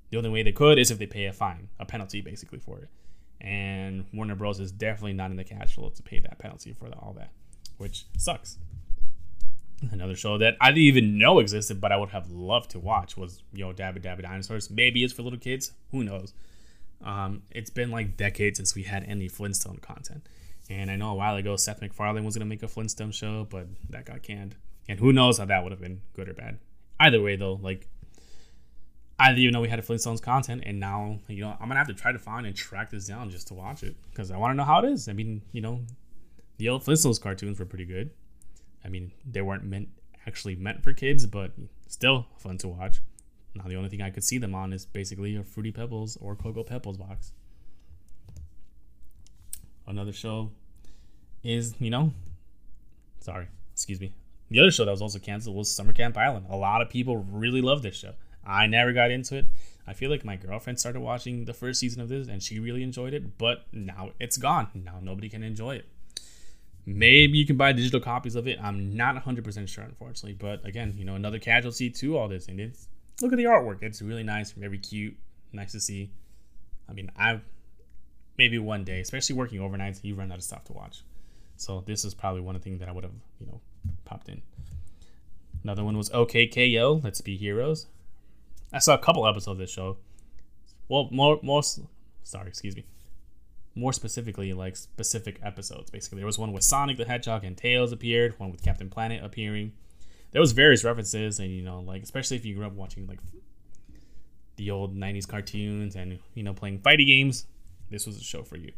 The 0.10 0.18
only 0.18 0.30
way 0.30 0.44
they 0.44 0.52
could 0.52 0.78
is 0.78 0.92
if 0.92 1.00
they 1.00 1.08
pay 1.08 1.26
a 1.26 1.34
fine, 1.34 1.70
a 1.80 1.86
penalty 1.86 2.22
basically 2.22 2.60
for 2.60 2.80
it. 2.80 2.90
And 3.42 4.06
Warner 4.14 4.36
Bros. 4.36 4.60
is 4.60 4.72
definitely 4.72 5.14
not 5.14 5.32
in 5.32 5.38
the 5.38 5.44
cash 5.44 5.76
flow 5.76 5.90
to 5.90 6.04
pay 6.04 6.20
that 6.20 6.40
penalty 6.40 6.72
for 6.72 6.88
all 6.88 7.14
that, 7.18 7.32
which 7.78 8.06
sucks. 8.18 8.58
Another 9.92 10.16
show 10.16 10.38
that 10.38 10.56
I 10.62 10.70
didn't 10.70 10.84
even 10.84 11.18
know 11.18 11.40
existed, 11.40 11.82
but 11.82 11.92
I 11.92 11.98
would 11.98 12.10
have 12.10 12.32
loved 12.32 12.72
to 12.72 12.80
watch 12.80 13.18
was 13.18 13.44
Yo 13.52 13.74
Dabba 13.74 14.02
Dabba 14.02 14.22
Dinosaurs. 14.22 14.70
Maybe 14.70 15.04
it's 15.04 15.12
for 15.12 15.24
little 15.24 15.40
kids. 15.40 15.74
Who 15.92 16.06
knows? 16.06 16.34
Um, 17.04 17.42
it's 17.52 17.70
been 17.70 17.92
like 17.92 18.16
decades 18.16 18.58
since 18.58 18.76
we 18.76 18.84
had 18.84 19.04
any 19.04 19.28
Flintstone 19.28 19.80
content. 19.82 20.26
And 20.70 20.90
I 20.90 20.96
know 20.96 21.12
a 21.12 21.16
while 21.16 21.36
ago 21.36 21.56
Seth 21.56 21.82
MacFarlane 21.82 22.24
was 22.24 22.36
going 22.36 22.46
to 22.46 22.50
make 22.50 22.64
a 22.64 22.68
Flintstone 22.68 23.12
show, 23.12 23.46
but 23.50 23.68
that 23.90 24.06
got 24.06 24.24
canned. 24.24 24.56
And 24.88 25.00
who 25.00 25.14
knows 25.14 25.38
how 25.38 25.46
that 25.46 25.64
would 25.64 25.72
have 25.72 25.82
been 25.82 26.02
good 26.14 26.30
or 26.30 26.34
bad. 26.34 26.60
Either 27.00 27.22
way, 27.22 27.36
though, 27.36 27.60
like, 27.62 27.88
I 29.20 29.30
didn't 29.30 29.40
even 29.40 29.54
know 29.54 29.62
we 29.62 29.70
had 29.70 29.80
a 29.80 29.84
Flintstones 29.84 30.22
content, 30.22 30.64
and 30.66 30.80
now, 30.80 31.20
you 31.28 31.42
know, 31.42 31.52
I'm 31.52 31.68
going 31.68 31.72
to 31.72 31.76
have 31.78 31.88
to 31.88 31.94
try 31.94 32.12
to 32.12 32.20
find 32.20 32.46
and 32.46 32.56
track 32.56 32.92
this 32.92 33.08
down 33.08 33.30
just 33.30 33.48
to 33.50 33.54
watch 33.54 33.84
it 33.84 33.96
because 34.10 34.32
I 34.32 34.38
want 34.38 34.52
to 34.52 34.56
know 34.56 34.64
how 34.64 34.80
it 34.80 34.86
is. 34.86 35.08
I 35.08 35.14
mean, 35.14 35.42
you 35.52 35.62
know, 35.62 35.82
the 36.58 36.70
old 36.70 36.84
Flintstones 36.84 37.22
cartoons 37.22 37.60
were 37.60 37.66
pretty 37.66 37.86
good. 37.86 38.10
I 38.84 38.90
mean, 38.90 39.12
they 39.30 39.42
weren't 39.42 39.64
meant 39.64 39.90
actually 40.26 40.56
meant 40.56 40.84
for 40.84 40.94
kids, 40.94 41.26
but 41.26 41.52
still 41.88 42.28
fun 42.38 42.58
to 42.60 42.68
watch. 42.68 43.02
Now 43.56 43.66
the 43.68 43.76
only 43.76 43.90
thing 43.90 44.02
I 44.02 44.10
could 44.10 44.24
see 44.24 44.38
them 44.38 44.56
on 44.56 44.74
is 44.74 44.86
basically 44.86 45.36
a 45.36 45.44
Fruity 45.44 45.72
Pebbles 45.72 46.18
or 46.22 46.36
Cocoa 46.36 46.64
Pebbles 46.64 46.98
box. 46.98 47.34
Another 49.88 50.14
show 50.14 50.52
is, 51.44 51.76
you 51.80 51.90
know, 51.90 52.14
sorry, 53.20 53.48
excuse 53.72 54.00
me. 54.00 54.14
The 54.50 54.60
other 54.60 54.72
show 54.72 54.86
that 54.86 54.92
was 54.92 55.02
also 55.02 55.20
canceled 55.20 55.56
was 55.56 55.74
Summer 55.74 55.94
Camp 55.94 56.18
Island. 56.18 56.46
A 56.50 56.56
lot 56.56 56.82
of 56.82 56.90
people 56.90 57.18
really 57.18 57.62
love 57.62 57.82
this 57.82 57.96
show. 57.96 58.14
I 58.46 58.68
never 58.68 58.94
got 58.94 59.12
into 59.12 59.38
it. 59.38 59.46
I 59.86 59.94
feel 59.94 60.10
like 60.10 60.24
my 60.24 60.36
girlfriend 60.36 60.80
started 60.80 61.02
watching 61.02 61.46
the 61.46 61.54
first 61.54 61.80
season 61.80 62.02
of 62.02 62.10
this 62.10 62.28
and 62.28 62.42
she 62.42 62.60
really 62.60 62.84
enjoyed 62.84 63.14
it, 63.14 63.38
but 63.38 63.66
now 63.72 64.12
it's 64.20 64.38
gone. 64.38 64.68
Now 64.74 65.00
nobody 65.02 65.30
can 65.30 65.44
enjoy 65.44 65.76
it. 65.76 65.86
Maybe 66.86 67.38
you 67.38 67.46
can 67.46 67.58
buy 67.58 67.72
digital 67.72 68.00
copies 68.00 68.36
of 68.36 68.48
it. 68.48 68.60
I'm 68.62 68.96
not 68.96 69.16
100% 69.24 69.68
sure, 69.68 69.84
unfortunately. 69.84 70.34
But 70.34 70.66
again, 70.66 70.94
you 70.98 71.06
know, 71.06 71.16
another 71.16 71.40
casualty 71.40 71.90
to 71.90 72.18
all 72.18 72.28
this. 72.28 72.48
And 72.48 72.60
it's 72.60 72.88
look 73.22 73.32
at 73.32 73.38
the 73.38 73.46
artwork. 73.46 73.82
It's 73.82 74.02
really 74.02 74.24
nice, 74.24 74.52
very 74.52 74.78
cute, 74.78 75.16
nice 75.54 75.72
to 75.72 75.80
see. 75.80 76.12
I 76.90 76.94
mean, 76.94 77.10
I 77.18 77.40
maybe 78.38 78.58
one 78.58 78.84
day, 78.84 79.00
especially 79.00 79.36
working 79.36 79.60
overnights, 79.60 80.04
you 80.04 80.16
run 80.16 80.32
out 80.32 80.38
of 80.38 80.44
stuff 80.44 80.64
to 80.66 80.74
watch. 80.74 81.04
So 81.56 81.84
this 81.86 82.04
is 82.04 82.14
probably 82.14 82.42
one 82.42 82.56
of 82.56 82.62
the 82.62 82.70
things 82.70 82.80
that 82.80 82.90
I 82.90 82.92
would 82.92 83.04
have, 83.04 83.14
you 83.40 83.48
know, 83.48 83.62
popped 84.06 84.30
in. 84.30 84.42
Another 85.64 85.84
one 85.84 85.98
was 85.98 86.12
OK 86.12 86.48
K.O., 86.48 87.02
Let's 87.04 87.22
Be 87.22 87.38
Heroes. 87.38 87.88
I 88.74 88.80
saw 88.80 88.96
a 88.96 88.98
couple 88.98 89.28
episodes 89.28 89.54
of 89.54 89.58
this 89.60 89.72
show. 89.72 89.98
Well, 90.90 91.08
more, 91.12 91.40
more, 91.42 91.62
sorry, 92.24 92.48
excuse 92.48 92.76
me. 92.76 92.86
More 93.76 93.94
specifically, 93.94 94.54
like 94.54 94.76
specific 94.76 95.40
episodes. 95.42 95.90
Basically, 95.90 96.18
there 96.18 96.26
was 96.26 96.38
one 96.38 96.52
with 96.52 96.64
Sonic 96.64 96.98
the 96.98 97.06
Hedgehog 97.06 97.44
and 97.44 97.58
Tails 97.58 97.92
appeared. 97.92 98.40
One 98.40 98.52
with 98.52 98.62
Captain 98.62 98.90
Planet 98.90 99.24
appearing. 99.24 99.72
There 100.32 100.42
was 100.42 100.52
various 100.52 100.84
references, 100.84 101.40
and 101.40 101.50
you 101.50 101.64
know, 101.64 101.80
like 101.80 102.04
especially 102.04 102.38
if 102.38 102.46
you 102.46 102.56
grew 102.56 102.66
up 102.66 102.74
watching 102.74 103.08
like 103.08 103.20
the 104.58 104.70
old 104.70 104.96
'90s 104.96 105.28
cartoons 105.28 105.96
and 105.96 106.20
you 106.36 106.44
know 106.44 106.54
playing 106.54 106.80
fighting 106.80 107.08
games, 107.08 107.48
this 107.94 108.06
was 108.08 108.18
a 108.18 108.24
show 108.24 108.44
for 108.44 108.58
you. 108.58 108.72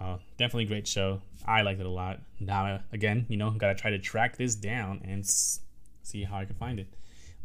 Uh, 0.00 0.16
definitely 0.38 0.64
great 0.64 0.86
show. 0.86 1.20
I 1.44 1.62
liked 1.62 1.80
it 1.80 1.86
a 1.86 1.90
lot. 1.90 2.20
Now, 2.38 2.80
again, 2.92 3.26
you 3.28 3.36
know, 3.36 3.50
gotta 3.50 3.74
try 3.74 3.90
to 3.90 3.98
track 3.98 4.36
this 4.36 4.54
down 4.54 5.02
and 5.04 5.24
s- 5.24 5.60
see 6.02 6.22
how 6.24 6.38
I 6.38 6.44
can 6.46 6.54
find 6.54 6.78
it. 6.78 6.86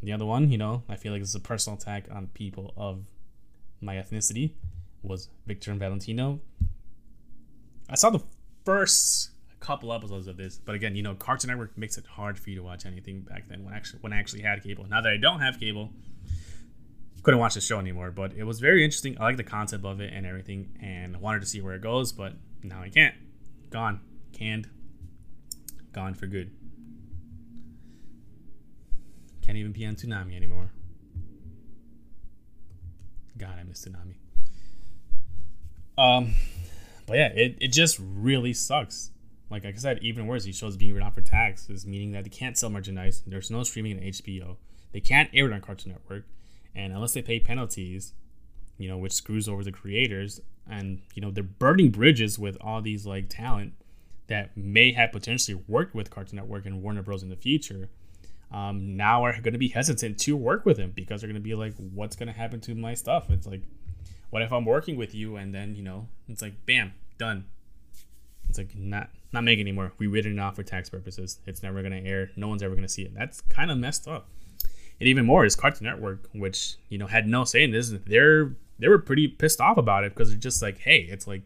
The 0.02 0.14
other 0.14 0.26
one, 0.26 0.52
you 0.52 0.58
know, 0.58 0.84
I 0.88 0.96
feel 0.96 1.12
like 1.12 1.22
it's 1.22 1.36
a 1.36 1.40
personal 1.40 1.78
attack 1.78 2.06
on 2.12 2.28
people 2.28 2.74
of 2.78 3.04
my 3.82 3.96
ethnicity, 3.96 4.52
was 5.04 5.30
Victor 5.46 5.72
and 5.72 5.80
Valentino. 5.80 6.40
I 7.90 7.96
saw 7.96 8.10
the 8.10 8.24
first 8.64 9.32
couple 9.60 9.92
episodes 9.92 10.28
of 10.28 10.38
this, 10.38 10.58
but 10.64 10.76
again, 10.76 10.96
you 10.96 11.02
know, 11.04 11.16
Cartoon 11.16 11.50
Network 11.50 11.78
makes 11.78 11.98
it 11.98 12.06
hard 12.06 12.38
for 12.40 12.50
you 12.52 12.56
to 12.58 12.64
watch 12.64 12.86
anything 12.86 13.22
back 13.22 13.48
then 13.50 13.64
when 13.66 13.74
actually 13.74 14.00
when 14.02 14.14
I 14.14 14.18
actually 14.18 14.42
had 14.44 14.64
cable. 14.64 14.86
Now 14.88 15.02
that 15.02 15.12
I 15.12 15.18
don't 15.18 15.40
have 15.40 15.60
cable, 15.60 15.90
couldn't 17.26 17.40
watch 17.40 17.56
the 17.56 17.62
show 17.62 17.80
anymore. 17.80 18.12
But 18.12 18.34
it 18.34 18.44
was 18.44 18.60
very 18.60 18.86
interesting. 18.86 19.18
I 19.20 19.24
like 19.24 19.38
the 19.38 19.44
concept 19.44 19.84
of 19.84 20.00
it 20.00 20.14
and 20.14 20.26
everything, 20.26 20.78
and 20.82 21.18
wanted 21.20 21.42
to 21.42 21.48
see 21.48 21.60
where 21.60 21.74
it 21.74 21.82
goes. 21.82 22.14
But 22.14 22.34
now 22.64 22.82
I 22.82 22.90
can't. 22.90 23.16
Gone, 23.72 24.00
canned, 24.32 24.70
gone 25.92 26.14
for 26.14 26.28
good. 26.28 26.52
Can't 29.42 29.58
even 29.58 29.74
be 29.74 29.86
on 29.86 29.96
Toonami 29.96 30.36
anymore. 30.36 30.72
God, 33.38 33.58
I 33.60 33.64
miss 33.64 33.86
Toonami. 33.86 34.16
Um, 35.98 36.36
but 37.06 37.18
yeah, 37.18 37.28
it, 37.30 37.58
it 37.60 37.68
just 37.70 38.00
really 38.00 38.54
sucks. 38.54 39.12
Like, 39.50 39.66
I 39.66 39.74
said, 39.74 40.00
even 40.02 40.28
worse, 40.28 40.44
these 40.44 40.58
shows 40.58 40.78
being 40.78 40.94
written 40.94 41.08
off 41.08 41.16
for 41.16 41.22
taxes, 41.22 41.86
meaning 41.86 42.12
that 42.14 42.24
they 42.24 42.30
can't 42.30 42.58
sell 42.58 42.70
merchandise. 42.70 43.24
There's 43.28 43.52
no 43.52 43.64
streaming 43.64 43.98
in 43.98 44.04
HBO. 44.12 44.58
They 44.92 45.02
can't 45.02 45.30
air 45.34 45.48
it 45.48 45.54
on 45.54 45.62
Cartoon 45.62 45.92
Network, 45.92 46.26
and 46.76 46.94
unless 46.94 47.14
they 47.14 47.22
pay 47.22 47.40
penalties, 47.40 48.14
you 48.78 48.90
know, 48.90 48.98
which 48.98 49.14
screws 49.14 49.48
over 49.48 49.64
the 49.64 49.72
creators, 49.72 50.42
and 50.70 51.02
you 51.14 51.22
know 51.22 51.32
they're 51.32 51.44
burning 51.44 51.92
bridges 51.92 52.38
with 52.38 52.58
all 52.62 52.82
these 52.82 53.06
like 53.06 53.28
talent 53.30 53.74
that 54.28 54.56
may 54.58 54.92
have 54.92 55.12
potentially 55.12 55.62
worked 55.68 55.94
with 55.94 56.10
Cartoon 56.10 56.38
Network 56.38 56.66
and 56.66 56.82
Warner 56.82 57.04
Bros 57.04 57.24
in 57.24 57.30
the 57.30 57.36
future. 57.36 57.90
Um, 58.52 58.96
now 58.96 59.24
are 59.24 59.34
going 59.34 59.54
to 59.54 59.60
be 59.60 59.68
hesitant 59.68 60.20
to 60.20 60.36
work 60.36 60.66
with 60.66 60.78
him 60.78 60.92
because 60.96 61.22
they're 61.22 61.28
going 61.28 61.42
to 61.42 61.42
be 61.42 61.56
like, 61.56 61.74
what's 61.94 62.16
going 62.16 62.28
to 62.28 62.34
happen 62.34 62.62
to 62.62 62.76
my 62.76 62.94
stuff? 62.94 63.30
It's 63.30 63.48
like, 63.48 63.64
what 64.30 64.42
if 64.42 64.54
I'm 64.54 64.66
working 64.66 64.98
with 64.98 65.14
you 65.14 65.36
and 65.36 65.54
then 65.54 65.76
you 65.76 65.84
know 65.84 66.08
it's 66.28 66.42
like, 66.42 66.66
bam, 66.66 66.94
done. 67.18 67.46
It's 68.50 68.58
like 68.58 68.76
not 68.76 69.10
not 69.34 69.44
making 69.44 69.64
anymore. 69.64 69.92
We 69.98 70.08
written 70.08 70.34
it 70.34 70.42
off 70.42 70.56
for 70.56 70.64
tax 70.64 70.90
purposes. 70.90 71.40
It's 71.46 71.62
never 71.62 71.82
going 71.82 72.04
to 72.04 72.10
air. 72.10 72.32
No 72.36 72.48
one's 72.48 72.64
ever 72.64 72.74
going 72.74 72.88
to 72.88 72.94
see 72.94 73.04
it. 73.04 73.14
That's 73.14 73.42
kind 73.42 73.70
of 73.70 73.78
messed 73.78 74.08
up. 74.08 74.28
And 75.00 75.10
even 75.10 75.26
more 75.26 75.46
is 75.46 75.56
Cartoon 75.56 75.88
Network, 75.88 76.30
which 76.34 76.76
you 76.90 76.98
know 76.98 77.08
had 77.08 77.28
no 77.28 77.44
say 77.44 77.64
in 77.64 77.72
this. 77.72 77.94
They're 78.06 78.56
they 78.80 78.88
were 78.88 79.00
pretty 79.00 79.28
pissed 79.28 79.62
off 79.62 79.78
about 79.78 80.04
it 80.04 80.14
because 80.14 80.30
they're 80.30 80.38
just 80.38 80.62
like, 80.62 80.80
hey, 80.80 81.00
it's 81.10 81.28
like 81.28 81.42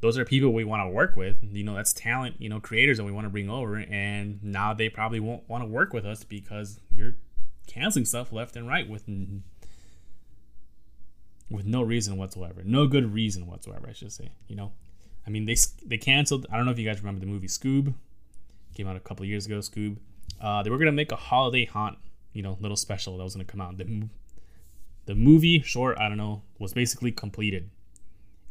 those 0.00 0.18
are 0.18 0.24
people 0.24 0.52
we 0.52 0.64
want 0.64 0.82
to 0.82 0.88
work 0.88 1.16
with. 1.16 1.36
You 1.42 1.62
know, 1.62 1.74
that's 1.74 1.92
talent, 1.92 2.36
you 2.38 2.48
know, 2.48 2.60
creators 2.60 2.98
that 2.98 3.04
we 3.04 3.12
want 3.12 3.24
to 3.24 3.30
bring 3.30 3.48
over. 3.48 3.76
And 3.76 4.42
now 4.42 4.74
they 4.74 4.88
probably 4.88 5.20
won't 5.20 5.48
want 5.48 5.62
to 5.62 5.68
work 5.68 5.92
with 5.92 6.04
us 6.04 6.24
because 6.24 6.80
you're 6.94 7.14
canceling 7.66 8.04
stuff 8.04 8.32
left 8.32 8.56
and 8.56 8.66
right 8.66 8.88
with 8.88 9.04
with 11.50 11.66
no 11.66 11.82
reason 11.82 12.16
whatsoever. 12.16 12.62
No 12.64 12.86
good 12.86 13.14
reason 13.14 13.46
whatsoever, 13.46 13.86
I 13.88 13.92
should 13.92 14.12
say. 14.12 14.30
You 14.48 14.56
know, 14.56 14.72
I 15.26 15.30
mean, 15.30 15.46
they 15.46 15.56
they 15.86 15.98
canceled. 15.98 16.46
I 16.50 16.56
don't 16.56 16.66
know 16.66 16.72
if 16.72 16.78
you 16.78 16.88
guys 16.88 17.00
remember 17.00 17.20
the 17.20 17.30
movie 17.30 17.46
Scoob. 17.46 17.94
Came 18.74 18.88
out 18.88 18.96
a 18.96 19.00
couple 19.00 19.24
years 19.24 19.46
ago. 19.46 19.58
Scoob. 19.58 19.98
Uh, 20.40 20.62
they 20.62 20.70
were 20.70 20.78
gonna 20.78 20.92
make 20.92 21.12
a 21.12 21.16
holiday 21.16 21.64
haunt, 21.64 21.98
you 22.32 22.42
know, 22.42 22.56
little 22.60 22.76
special 22.76 23.16
that 23.16 23.24
was 23.24 23.34
gonna 23.34 23.44
come 23.44 23.60
out. 23.60 23.78
The, 23.78 24.08
the 25.06 25.14
movie 25.14 25.60
short, 25.60 25.98
I 25.98 26.08
don't 26.08 26.18
know, 26.18 26.42
was 26.58 26.72
basically 26.72 27.12
completed. 27.12 27.70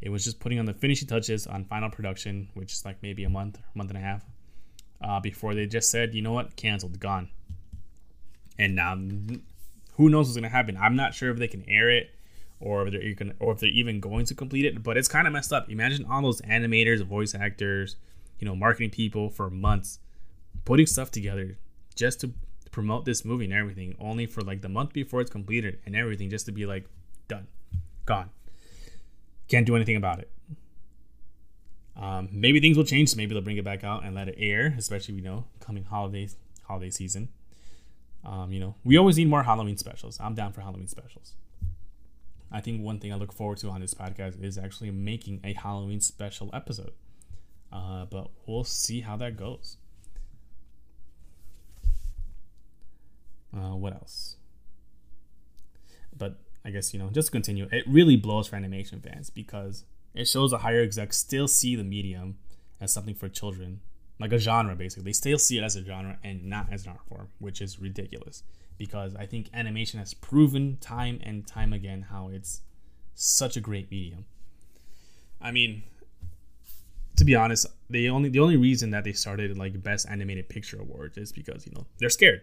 It 0.02 0.10
was 0.10 0.24
just 0.24 0.40
putting 0.40 0.60
on 0.60 0.66
the 0.66 0.74
finishing 0.74 1.08
touches 1.08 1.46
on 1.46 1.66
final 1.66 1.90
production, 1.90 2.50
which 2.54 2.74
is 2.74 2.86
like 2.86 2.98
maybe 3.04 3.24
a 3.24 3.30
month, 3.30 3.60
month 3.76 3.92
and 3.92 3.98
a 3.98 4.02
half, 4.02 4.24
uh, 5.02 5.20
before 5.20 5.54
they 5.54 5.66
just 5.66 5.90
said, 5.90 6.14
you 6.14 6.22
know 6.22 6.34
what, 6.34 6.56
canceled, 6.56 7.00
gone. 7.00 7.30
And 8.58 8.76
now, 8.76 8.96
who 9.96 10.10
knows 10.10 10.28
what's 10.28 10.36
gonna 10.36 10.50
happen? 10.50 10.78
I'm 10.78 10.96
not 10.96 11.14
sure 11.14 11.30
if 11.30 11.38
they 11.38 11.48
can 11.48 11.68
air 11.70 11.90
it 11.90 12.12
or 12.60 12.88
if 12.88 12.94
they're 12.94 13.14
gonna, 13.14 13.34
or 13.40 13.54
if 13.54 13.60
they're 13.60 13.70
even 13.70 14.00
going 14.00 14.26
to 14.26 14.36
complete 14.36 14.66
it. 14.66 14.84
But 14.84 14.98
it's 14.98 15.08
kind 15.08 15.28
of 15.28 15.34
messed 15.34 15.52
up. 15.52 15.70
Imagine 15.70 16.06
all 16.10 16.22
those 16.22 16.42
animators, 16.42 17.04
voice 17.04 17.36
actors, 17.36 17.96
you 18.40 18.48
know, 18.48 18.56
marketing 18.56 18.92
people 18.92 19.30
for 19.30 19.50
months 19.50 20.00
putting 20.66 20.86
stuff 20.86 21.12
together 21.12 21.58
just 21.96 22.22
to 22.22 22.32
promote 22.72 23.06
this 23.06 23.24
movie 23.26 23.46
and 23.46 23.54
everything, 23.54 23.96
only 24.00 24.26
for 24.26 24.42
like 24.42 24.62
the 24.62 24.70
month 24.70 24.94
before 24.94 25.22
it's 25.22 25.32
completed 25.32 25.80
and 25.86 25.96
everything, 25.96 26.30
just 26.30 26.46
to 26.46 26.52
be 26.52 26.66
like 26.66 26.86
done, 27.28 27.48
gone. 28.06 28.30
Can't 29.48 29.66
do 29.66 29.76
anything 29.76 29.98
about 29.98 30.20
it. 30.20 30.30
Um, 31.96 32.30
maybe 32.32 32.60
things 32.60 32.78
will 32.78 32.86
change. 32.86 33.16
Maybe 33.16 33.34
they'll 33.34 33.44
bring 33.44 33.58
it 33.58 33.66
back 33.66 33.84
out 33.84 34.04
and 34.04 34.16
let 34.16 34.28
it 34.28 34.36
air, 34.38 34.74
especially 34.78 35.16
you 35.16 35.22
know 35.22 35.46
coming 35.60 35.84
holidays, 35.84 36.38
holiday 36.64 36.90
season. 36.90 37.30
Um, 38.24 38.52
you 38.52 38.60
know, 38.60 38.76
we 38.84 38.98
always 38.98 39.18
need 39.18 39.28
more 39.28 39.44
Halloween 39.44 39.78
specials. 39.78 40.20
I'm 40.20 40.36
down 40.36 40.54
for 40.54 40.62
Halloween 40.62 40.88
specials. 40.88 41.34
I 42.52 42.62
think 42.62 42.82
one 42.82 43.00
thing 43.00 43.14
I 43.14 43.16
look 43.16 43.32
forward 43.32 43.58
to 43.60 43.70
on 43.70 43.82
this 43.82 43.94
podcast 43.94 44.44
is 44.44 44.58
actually 44.58 44.92
making 44.92 45.40
a 45.44 45.54
Halloween 45.54 46.02
special 46.02 46.50
episode. 46.54 46.92
Uh, 47.72 48.06
but 48.06 48.30
we'll 48.46 48.66
see 48.66 49.02
how 49.02 49.16
that 49.18 49.38
goes. 49.38 49.78
Uh, 53.56 53.76
what 53.76 53.94
else? 53.94 54.38
But 56.16 56.38
I 56.64 56.72
guess 56.72 56.94
you 56.94 57.00
know, 57.00 57.10
just 57.10 57.32
continue. 57.32 57.68
It 57.72 57.84
really 57.88 58.16
blows 58.16 58.48
for 58.48 58.56
animation 58.56 59.02
fans 59.02 59.30
because 59.30 59.86
it 60.14 60.28
shows 60.28 60.52
the 60.52 60.60
higher 60.60 60.82
execs 60.82 61.18
still 61.18 61.48
see 61.48 61.76
the 61.76 61.84
medium 61.84 62.38
as 62.80 62.92
something 62.94 63.16
for 63.16 63.30
children, 63.30 63.82
like 64.20 64.32
a 64.32 64.38
genre 64.38 64.76
basically. 64.76 65.06
They 65.06 65.14
still 65.14 65.38
see 65.38 65.58
it 65.58 65.64
as 65.64 65.76
a 65.76 65.84
genre 65.84 66.18
and 66.24 66.46
not 66.46 66.72
as 66.72 66.86
an 66.86 66.92
art 66.92 67.06
form, 67.08 67.30
which 67.40 67.62
is 67.62 67.80
ridiculous. 67.80 68.44
Because 68.78 69.16
I 69.16 69.26
think 69.26 69.50
animation 69.54 70.00
has 70.00 70.14
proven 70.14 70.78
time 70.82 71.20
and 71.24 71.46
time 71.46 71.72
again 71.72 72.08
how 72.10 72.30
it's 72.30 72.62
such 73.14 73.56
a 73.56 73.62
great 73.62 73.92
medium. 73.92 74.26
I 75.40 75.52
mean, 75.52 75.84
to 77.18 77.26
be 77.26 77.36
honest, 77.36 77.68
the 77.90 78.10
only 78.10 78.30
the 78.30 78.40
only 78.40 78.58
reason 78.58 78.92
that 78.92 79.04
they 79.04 79.14
started 79.14 79.58
like 79.58 79.82
best 79.84 80.08
animated 80.10 80.50
picture 80.50 80.80
awards 80.80 81.18
is 81.18 81.32
because 81.32 81.66
you 81.66 81.74
know 81.74 81.86
they're 82.00 82.10
scared 82.10 82.42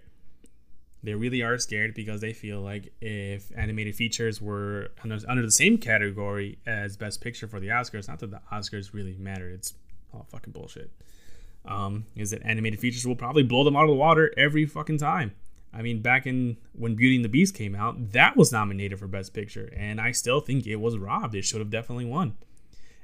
they 1.03 1.15
really 1.15 1.43
are 1.43 1.59
scared 1.59 1.95
because 1.95 2.21
they 2.21 2.33
feel 2.33 2.61
like 2.61 2.93
if 3.01 3.51
animated 3.57 3.95
features 3.95 4.43
were 4.43 4.91
under, 5.03 5.19
under 5.29 5.43
the 5.43 5.51
same 5.51 5.79
category 5.79 6.59
as 6.67 6.97
best 6.97 7.21
picture 7.21 7.47
for 7.47 7.61
the 7.61 7.69
oscars 7.69 8.09
not 8.09 8.19
that 8.19 8.31
the 8.31 8.41
oscars 8.53 8.93
really 8.93 9.17
matter 9.19 9.49
it's 9.49 9.75
all 10.13 10.27
fucking 10.31 10.53
bullshit. 10.53 10.91
Um, 11.65 12.07
is 12.17 12.31
that 12.31 12.43
animated 12.45 12.81
features 12.81 13.07
will 13.07 13.17
probably 13.17 13.43
blow 13.43 13.63
them 13.63 13.77
out 13.77 13.83
of 13.83 13.91
the 13.91 13.95
water 13.95 14.33
every 14.37 14.65
fucking 14.65 14.99
time. 14.99 15.33
I 15.73 15.83
mean 15.83 16.01
back 16.01 16.27
in 16.27 16.57
when 16.73 16.95
beauty 16.95 17.17
and 17.17 17.25
the 17.25 17.29
beast 17.29 17.55
came 17.55 17.75
out 17.75 18.13
that 18.13 18.37
was 18.37 18.51
nominated 18.51 18.99
for 18.99 19.07
best 19.07 19.35
picture 19.35 19.71
and 19.77 20.01
i 20.01 20.13
still 20.13 20.41
think 20.41 20.67
it 20.67 20.77
was 20.77 20.97
robbed. 20.97 21.35
It 21.35 21.45
should 21.45 21.61
have 21.61 21.71
definitely 21.71 22.07
won. 22.07 22.37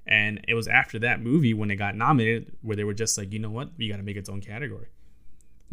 And 0.06 0.44
it 0.48 0.54
was 0.54 0.66
after 0.66 0.98
that 1.00 1.20
movie 1.20 1.54
when 1.54 1.70
it 1.70 1.76
got 1.76 1.94
nominated 1.94 2.56
where 2.62 2.76
they 2.76 2.84
were 2.84 2.94
just 2.94 3.16
like 3.18 3.32
you 3.32 3.38
know 3.38 3.50
what? 3.50 3.70
We 3.76 3.88
got 3.88 3.98
to 3.98 4.02
make 4.02 4.16
its 4.16 4.28
own 4.28 4.40
category 4.40 4.88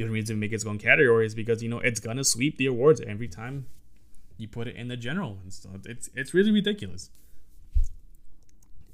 the 0.08 0.14
reason 0.14 0.36
to 0.36 0.40
make 0.40 0.54
its 0.54 0.66
own 0.66 0.78
category 0.78 1.26
is 1.26 1.36
because 1.36 1.62
you 1.62 1.70
know 1.70 1.80
it's 1.80 2.00
gonna 2.00 2.24
sweep 2.24 2.58
the 2.58 2.68
awards 2.68 3.02
every 3.02 3.28
time 3.28 3.66
you 4.38 4.48
put 4.48 4.68
it 4.68 4.76
in 4.76 4.88
the 4.88 4.98
general 4.98 5.36
ones. 5.36 5.60
So 5.62 5.70
it's 5.86 6.10
it's 6.16 6.34
really 6.34 6.52
ridiculous. 6.52 7.10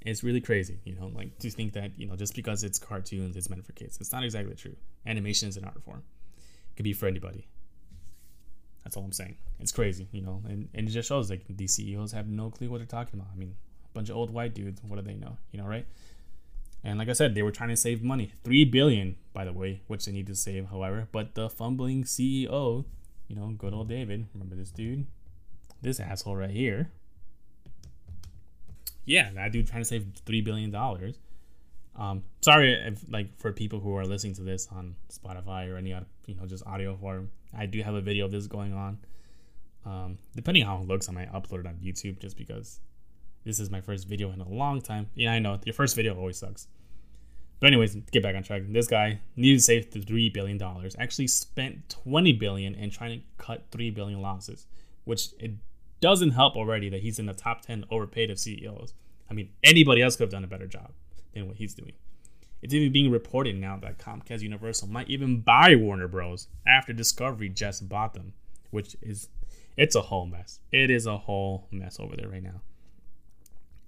It's 0.01 0.23
really 0.23 0.39
crazy, 0.39 0.79
you 0.85 0.95
know, 0.95 1.11
like 1.13 1.37
to 1.39 1.49
think 1.49 1.73
that 1.73 1.91
you 1.97 2.07
know 2.07 2.15
just 2.15 2.35
because 2.35 2.63
it's 2.63 2.79
cartoons, 2.79 3.35
it's 3.35 3.49
meant 3.49 3.65
for 3.65 3.73
kids. 3.73 3.97
It's 3.99 4.11
not 4.11 4.23
exactly 4.23 4.55
true. 4.55 4.75
Animation 5.05 5.49
is 5.49 5.57
an 5.57 5.65
art 5.65 5.81
form. 5.83 6.03
It 6.37 6.75
could 6.75 6.83
be 6.83 6.93
for 6.93 7.07
anybody. 7.07 7.47
That's 8.83 8.95
all 8.95 9.03
I'm 9.03 9.11
saying. 9.11 9.35
It's 9.59 9.73
crazy, 9.73 10.07
you 10.13 10.21
know, 10.21 10.41
and, 10.47 10.69
and 10.73 10.87
it 10.87 10.91
just 10.91 11.09
shows 11.09 11.29
like 11.29 11.43
these 11.49 11.73
CEOs 11.73 12.13
have 12.13 12.27
no 12.29 12.49
clue 12.49 12.69
what 12.69 12.77
they're 12.77 12.85
talking 12.85 13.19
about. 13.19 13.27
I 13.33 13.37
mean, 13.37 13.53
a 13.83 13.93
bunch 13.93 14.09
of 14.09 14.15
old 14.15 14.31
white 14.31 14.53
dudes, 14.53 14.81
what 14.81 14.95
do 14.95 15.01
they 15.01 15.15
know? 15.15 15.37
You 15.51 15.59
know, 15.59 15.67
right? 15.67 15.85
And 16.83 16.99
like 16.99 17.09
I 17.09 17.13
said, 17.13 17.35
they 17.35 17.41
were 17.41 17.51
trying 17.51 17.69
to 17.69 17.75
save 17.75 18.03
money. 18.03 18.31
Three 18.43 18.63
billion, 18.63 19.17
by 19.33 19.45
the 19.45 19.53
way, 19.53 19.81
which 19.87 20.05
they 20.05 20.11
need 20.11 20.27
to 20.27 20.35
save, 20.35 20.69
however. 20.69 21.07
But 21.11 21.35
the 21.35 21.49
fumbling 21.49 22.03
CEO, 22.03 22.85
you 23.27 23.35
know, 23.35 23.47
good 23.57 23.73
old 23.73 23.89
David, 23.89 24.27
remember 24.33 24.55
this 24.55 24.71
dude? 24.71 25.05
This 25.81 25.99
asshole 25.99 26.35
right 26.35 26.49
here. 26.49 26.91
Yeah, 29.05 29.31
that 29.35 29.51
dude 29.51 29.67
trying 29.67 29.81
to 29.81 29.85
save 29.85 30.07
three 30.25 30.41
billion 30.41 30.71
dollars. 30.71 31.17
Um, 31.95 32.23
sorry 32.41 32.73
if 32.73 33.03
like 33.09 33.39
for 33.39 33.51
people 33.51 33.79
who 33.79 33.95
are 33.95 34.05
listening 34.05 34.35
to 34.35 34.43
this 34.43 34.67
on 34.71 34.95
Spotify 35.11 35.71
or 35.71 35.77
any 35.77 35.93
other 35.93 36.05
you 36.27 36.35
know 36.35 36.45
just 36.45 36.65
audio 36.67 36.95
form. 36.95 37.31
I 37.57 37.65
do 37.65 37.81
have 37.81 37.95
a 37.95 38.01
video 38.01 38.25
of 38.25 38.31
this 38.31 38.47
going 38.47 38.73
on. 38.73 38.99
Um, 39.85 40.17
depending 40.35 40.63
on 40.63 40.69
how 40.69 40.83
it 40.83 40.87
looks, 40.87 41.09
I 41.09 41.13
might 41.13 41.31
upload 41.31 41.61
it 41.61 41.67
on 41.67 41.75
YouTube 41.75 42.19
just 42.19 42.37
because 42.37 42.79
this 43.47 43.59
is 43.61 43.71
my 43.71 43.79
first 43.79 44.07
video 44.07 44.31
in 44.31 44.41
a 44.41 44.49
long 44.49 44.81
time. 44.81 45.07
Yeah, 45.15 45.31
I 45.31 45.39
know 45.39 45.59
your 45.65 45.73
first 45.73 45.95
video 45.95 46.15
always 46.15 46.37
sucks. 46.37 46.67
But 47.59 47.67
anyways, 47.67 47.95
get 48.11 48.21
back 48.21 48.35
on 48.35 48.43
track. 48.43 48.63
This 48.67 48.87
guy 48.87 49.19
needed 49.35 49.57
to 49.57 49.63
save 49.63 49.89
the 49.91 50.01
three 50.01 50.29
billion 50.29 50.57
dollars. 50.57 50.95
Actually 50.99 51.27
spent 51.27 51.89
twenty 51.89 52.33
billion 52.33 52.75
and 52.75 52.91
trying 52.91 53.19
to 53.19 53.25
cut 53.43 53.65
three 53.71 53.89
billion 53.89 54.21
losses, 54.21 54.67
which 55.05 55.29
it 55.39 55.53
doesn't 56.01 56.31
help 56.31 56.55
already 56.55 56.89
that 56.89 57.01
he's 57.01 57.17
in 57.17 57.25
the 57.25 57.33
top 57.33 57.61
ten 57.61 57.85
overpaid 57.89 58.29
of 58.29 58.37
CEOs. 58.37 58.93
I 59.31 59.33
mean, 59.33 59.49
anybody 59.63 60.01
else 60.01 60.15
could 60.15 60.25
have 60.25 60.31
done 60.31 60.43
a 60.43 60.47
better 60.47 60.67
job 60.67 60.91
than 61.33 61.47
what 61.47 61.55
he's 61.55 61.73
doing. 61.73 61.93
It's 62.61 62.73
even 62.73 62.91
being 62.91 63.11
reported 63.11 63.55
now 63.55 63.77
that 63.77 63.97
Comcast 63.97 64.41
Universal 64.41 64.89
might 64.89 65.09
even 65.09 65.41
buy 65.41 65.75
Warner 65.75 66.07
Bros. 66.07 66.47
after 66.67 66.91
Discovery 66.91 67.49
just 67.49 67.87
bought 67.87 68.13
them, 68.13 68.33
which 68.71 68.95
is 69.01 69.29
it's 69.77 69.95
a 69.95 70.01
whole 70.01 70.25
mess. 70.25 70.59
It 70.71 70.91
is 70.91 71.05
a 71.05 71.17
whole 71.17 71.67
mess 71.71 71.99
over 71.99 72.15
there 72.15 72.29
right 72.29 72.43
now. 72.43 72.61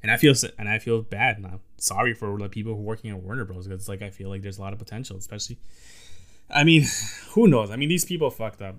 And 0.01 0.11
I 0.11 0.17
feel 0.17 0.33
and 0.57 0.69
I 0.69 0.79
feel 0.79 1.01
bad 1.01 1.41
now. 1.41 1.59
Sorry 1.77 2.13
for 2.13 2.37
the 2.37 2.49
people 2.49 2.73
who 2.73 2.79
are 2.79 2.83
working 2.83 3.11
at 3.11 3.21
Warner 3.21 3.45
Bros. 3.45 3.67
Because 3.67 3.89
like 3.89 4.01
I 4.01 4.09
feel 4.09 4.29
like 4.29 4.41
there's 4.41 4.57
a 4.57 4.61
lot 4.61 4.73
of 4.73 4.79
potential, 4.79 5.17
especially. 5.17 5.57
I 6.49 6.63
mean, 6.63 6.85
who 7.31 7.47
knows? 7.47 7.69
I 7.69 7.75
mean, 7.75 7.89
these 7.89 8.05
people 8.05 8.29
fucked 8.29 8.61
up 8.61 8.75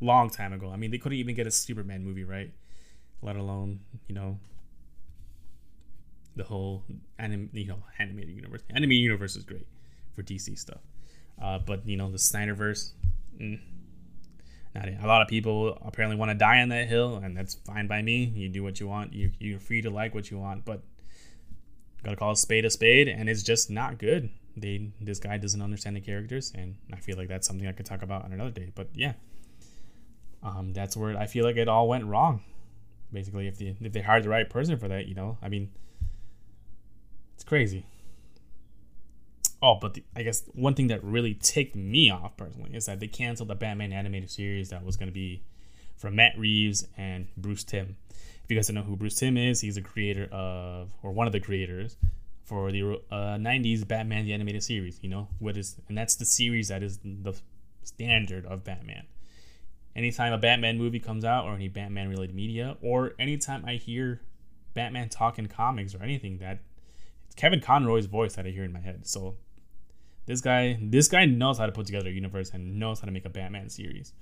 long 0.00 0.30
time 0.30 0.52
ago. 0.52 0.70
I 0.70 0.76
mean, 0.76 0.90
they 0.90 0.98
couldn't 0.98 1.18
even 1.18 1.34
get 1.34 1.46
a 1.46 1.50
Superman 1.50 2.04
movie 2.04 2.24
right, 2.24 2.50
let 3.22 3.36
alone 3.36 3.80
you 4.08 4.14
know 4.14 4.38
the 6.34 6.44
whole 6.44 6.82
anim, 7.18 7.50
you 7.52 7.66
know 7.66 7.82
animated 7.98 8.34
universe. 8.34 8.62
Animated 8.70 9.02
universe 9.02 9.36
is 9.36 9.44
great 9.44 9.66
for 10.14 10.22
DC 10.22 10.58
stuff, 10.58 10.80
uh, 11.42 11.58
but 11.58 11.86
you 11.86 11.96
know 11.96 12.10
the 12.10 12.18
Snyderverse. 12.18 12.92
Mm, 13.40 13.60
not 14.76 14.88
a 14.88 15.06
lot 15.06 15.22
of 15.22 15.28
people 15.28 15.78
apparently 15.84 16.16
want 16.16 16.30
to 16.30 16.36
die 16.36 16.60
on 16.60 16.68
that 16.68 16.88
hill, 16.88 17.16
and 17.16 17.36
that's 17.36 17.54
fine 17.54 17.86
by 17.86 18.02
me. 18.02 18.24
You 18.24 18.48
do 18.48 18.62
what 18.62 18.80
you 18.80 18.86
want. 18.86 19.12
You 19.12 19.30
you're 19.38 19.58
free 19.58 19.82
to 19.82 19.90
like 19.90 20.14
what 20.14 20.30
you 20.30 20.38
want, 20.38 20.64
but 20.64 20.82
gotta 22.02 22.16
call 22.16 22.32
a 22.32 22.36
spade 22.36 22.64
a 22.64 22.70
spade, 22.70 23.08
and 23.08 23.28
it's 23.28 23.42
just 23.42 23.70
not 23.70 23.98
good. 23.98 24.30
They 24.56 24.90
this 25.00 25.18
guy 25.18 25.38
doesn't 25.38 25.60
understand 25.60 25.96
the 25.96 26.00
characters, 26.00 26.52
and 26.54 26.76
I 26.92 26.96
feel 26.96 27.16
like 27.16 27.28
that's 27.28 27.46
something 27.46 27.66
I 27.66 27.72
could 27.72 27.86
talk 27.86 28.02
about 28.02 28.24
on 28.24 28.32
another 28.32 28.50
day. 28.50 28.70
But 28.74 28.88
yeah, 28.94 29.14
um, 30.42 30.72
that's 30.72 30.96
where 30.96 31.16
I 31.16 31.26
feel 31.26 31.44
like 31.44 31.56
it 31.56 31.68
all 31.68 31.88
went 31.88 32.04
wrong. 32.04 32.42
Basically, 33.12 33.46
if 33.46 33.58
they 33.58 33.76
if 33.80 33.92
they 33.92 34.02
hired 34.02 34.24
the 34.24 34.28
right 34.28 34.48
person 34.48 34.78
for 34.78 34.88
that, 34.88 35.06
you 35.06 35.14
know, 35.14 35.38
I 35.42 35.48
mean, 35.48 35.70
it's 37.34 37.44
crazy. 37.44 37.86
Oh, 39.62 39.78
but 39.80 39.94
the, 39.94 40.04
I 40.14 40.22
guess 40.22 40.44
one 40.52 40.74
thing 40.74 40.88
that 40.88 41.02
really 41.02 41.34
ticked 41.34 41.76
me 41.76 42.10
off 42.10 42.36
personally 42.36 42.70
is 42.74 42.86
that 42.86 43.00
they 43.00 43.06
canceled 43.08 43.48
the 43.48 43.54
Batman 43.54 43.92
animated 43.92 44.30
series 44.30 44.70
that 44.70 44.84
was 44.84 44.96
going 44.96 45.08
to 45.08 45.14
be 45.14 45.42
from 45.96 46.16
Matt 46.16 46.38
Reeves 46.38 46.86
and 46.96 47.26
Bruce 47.36 47.64
Timm. 47.64 47.96
If 48.10 48.50
you 48.50 48.56
guys 48.56 48.68
don't 48.68 48.76
know 48.76 48.82
who 48.82 48.96
Bruce 48.96 49.16
Timm 49.16 49.36
is, 49.36 49.60
he's 49.60 49.76
a 49.76 49.82
creator 49.82 50.28
of, 50.30 50.92
or 51.02 51.12
one 51.12 51.26
of 51.26 51.32
the 51.32 51.40
creators 51.40 51.96
for 52.44 52.70
the 52.70 53.00
uh, 53.10 53.36
90s 53.36 53.86
Batman 53.86 54.24
the 54.24 54.32
animated 54.32 54.62
series. 54.62 54.98
You 55.02 55.10
know 55.10 55.28
what 55.38 55.56
is, 55.56 55.76
and 55.88 55.98
that's 55.98 56.16
the 56.16 56.24
series 56.24 56.68
that 56.68 56.82
is 56.82 56.98
the 57.02 57.34
standard 57.82 58.46
of 58.46 58.62
Batman. 58.62 59.06
Anytime 59.96 60.32
a 60.32 60.38
Batman 60.38 60.78
movie 60.78 61.00
comes 61.00 61.24
out, 61.24 61.44
or 61.44 61.54
any 61.54 61.68
Batman 61.68 62.08
related 62.08 62.36
media, 62.36 62.76
or 62.82 63.14
anytime 63.18 63.64
I 63.66 63.74
hear 63.74 64.20
Batman 64.74 65.08
talking 65.08 65.46
comics 65.46 65.94
or 65.94 66.02
anything, 66.02 66.38
that 66.38 66.60
it's 67.24 67.34
Kevin 67.34 67.60
Conroy's 67.60 68.06
voice 68.06 68.36
that 68.36 68.46
I 68.46 68.50
hear 68.50 68.64
in 68.64 68.72
my 68.72 68.80
head. 68.80 69.06
So 69.06 69.36
this 70.26 70.40
guy, 70.40 70.78
this 70.82 71.08
guy 71.08 71.24
knows 71.24 71.58
how 71.58 71.66
to 71.66 71.72
put 71.72 71.86
together 71.86 72.08
a 72.08 72.12
universe 72.12 72.50
and 72.50 72.78
knows 72.78 73.00
how 73.00 73.06
to 73.06 73.12
make 73.12 73.24
a 73.24 73.30
Batman 73.30 73.68
series. 73.70 74.12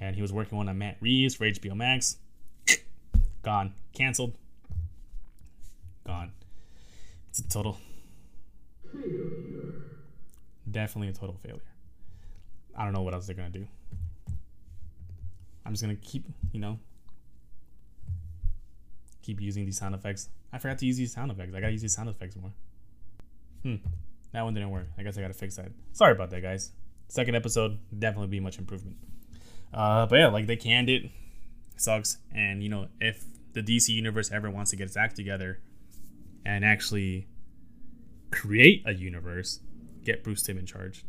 And 0.00 0.14
he 0.14 0.22
was 0.22 0.32
working 0.32 0.58
on 0.58 0.68
a 0.68 0.74
Matt 0.74 0.96
Reeves 1.00 1.34
for 1.34 1.44
HBO 1.44 1.74
Max. 1.74 2.18
Gone, 3.42 3.74
canceled. 3.92 4.34
Gone. 6.06 6.32
It's 7.30 7.40
a 7.40 7.48
total. 7.48 7.78
Definitely 10.70 11.08
a 11.08 11.12
total 11.12 11.36
failure. 11.42 11.60
I 12.76 12.84
don't 12.84 12.92
know 12.92 13.02
what 13.02 13.14
else 13.14 13.26
they're 13.26 13.34
gonna 13.34 13.50
do. 13.50 13.66
I'm 15.66 15.72
just 15.72 15.82
gonna 15.82 15.96
keep, 15.96 16.24
you 16.52 16.60
know, 16.60 16.78
keep 19.22 19.40
using 19.40 19.64
these 19.64 19.76
sound 19.76 19.94
effects. 19.94 20.28
I 20.52 20.58
forgot 20.58 20.78
to 20.78 20.86
use 20.86 20.96
these 20.96 21.12
sound 21.12 21.32
effects. 21.32 21.52
I 21.54 21.60
gotta 21.60 21.72
use 21.72 21.82
these 21.82 21.94
sound 21.94 22.08
effects 22.08 22.36
more. 22.36 22.52
Hmm. 23.62 23.76
That 24.32 24.42
one 24.42 24.54
didn't 24.54 24.70
work. 24.70 24.88
I 24.98 25.02
guess 25.02 25.16
I 25.16 25.22
gotta 25.22 25.34
fix 25.34 25.56
that. 25.56 25.70
Sorry 25.92 26.12
about 26.12 26.30
that, 26.30 26.42
guys. 26.42 26.72
Second 27.08 27.34
episode 27.34 27.78
definitely 27.96 28.28
be 28.28 28.40
much 28.40 28.58
improvement. 28.58 28.96
Uh, 29.72 30.06
but 30.06 30.16
yeah, 30.16 30.28
like 30.28 30.46
they 30.46 30.56
canned 30.56 30.88
it. 30.88 31.10
Sucks. 31.76 32.18
And 32.34 32.62
you 32.62 32.68
know, 32.68 32.88
if 33.00 33.24
the 33.54 33.62
DC 33.62 33.88
universe 33.88 34.30
ever 34.30 34.50
wants 34.50 34.70
to 34.70 34.76
get 34.76 34.84
its 34.84 34.96
act 34.96 35.16
together 35.16 35.60
and 36.44 36.64
actually 36.64 37.26
create 38.30 38.82
a 38.86 38.92
universe, 38.92 39.60
get 40.04 40.22
Bruce 40.22 40.42
Timm 40.42 40.58
in 40.58 40.66
charge. 40.66 41.04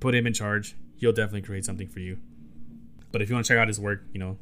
Put 0.00 0.14
him 0.14 0.26
in 0.26 0.32
charge. 0.32 0.76
He'll 0.96 1.12
definitely 1.12 1.42
create 1.42 1.64
something 1.64 1.88
for 1.88 2.00
you. 2.00 2.18
But 3.10 3.22
if 3.22 3.28
you 3.28 3.34
want 3.34 3.44
to 3.46 3.52
check 3.52 3.58
out 3.58 3.68
his 3.68 3.80
work, 3.80 4.04
you 4.12 4.20
know, 4.20 4.38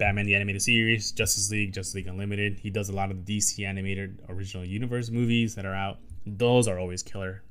Batman 0.00 0.24
the 0.24 0.34
Animated 0.34 0.62
Series, 0.62 1.12
Justice 1.12 1.50
League, 1.50 1.72
Justice 1.74 1.94
League 1.94 2.06
Unlimited. 2.06 2.58
He 2.58 2.70
does 2.70 2.88
a 2.88 2.92
lot 2.92 3.10
of 3.10 3.24
the 3.24 3.38
DC 3.38 3.64
animated 3.64 4.18
original 4.28 4.64
universe 4.64 5.10
movies 5.10 5.54
that 5.54 5.66
are 5.66 5.74
out. 5.74 5.98
Those 6.38 6.68
are 6.68 6.78
always 6.78 7.02
killer. 7.02 7.42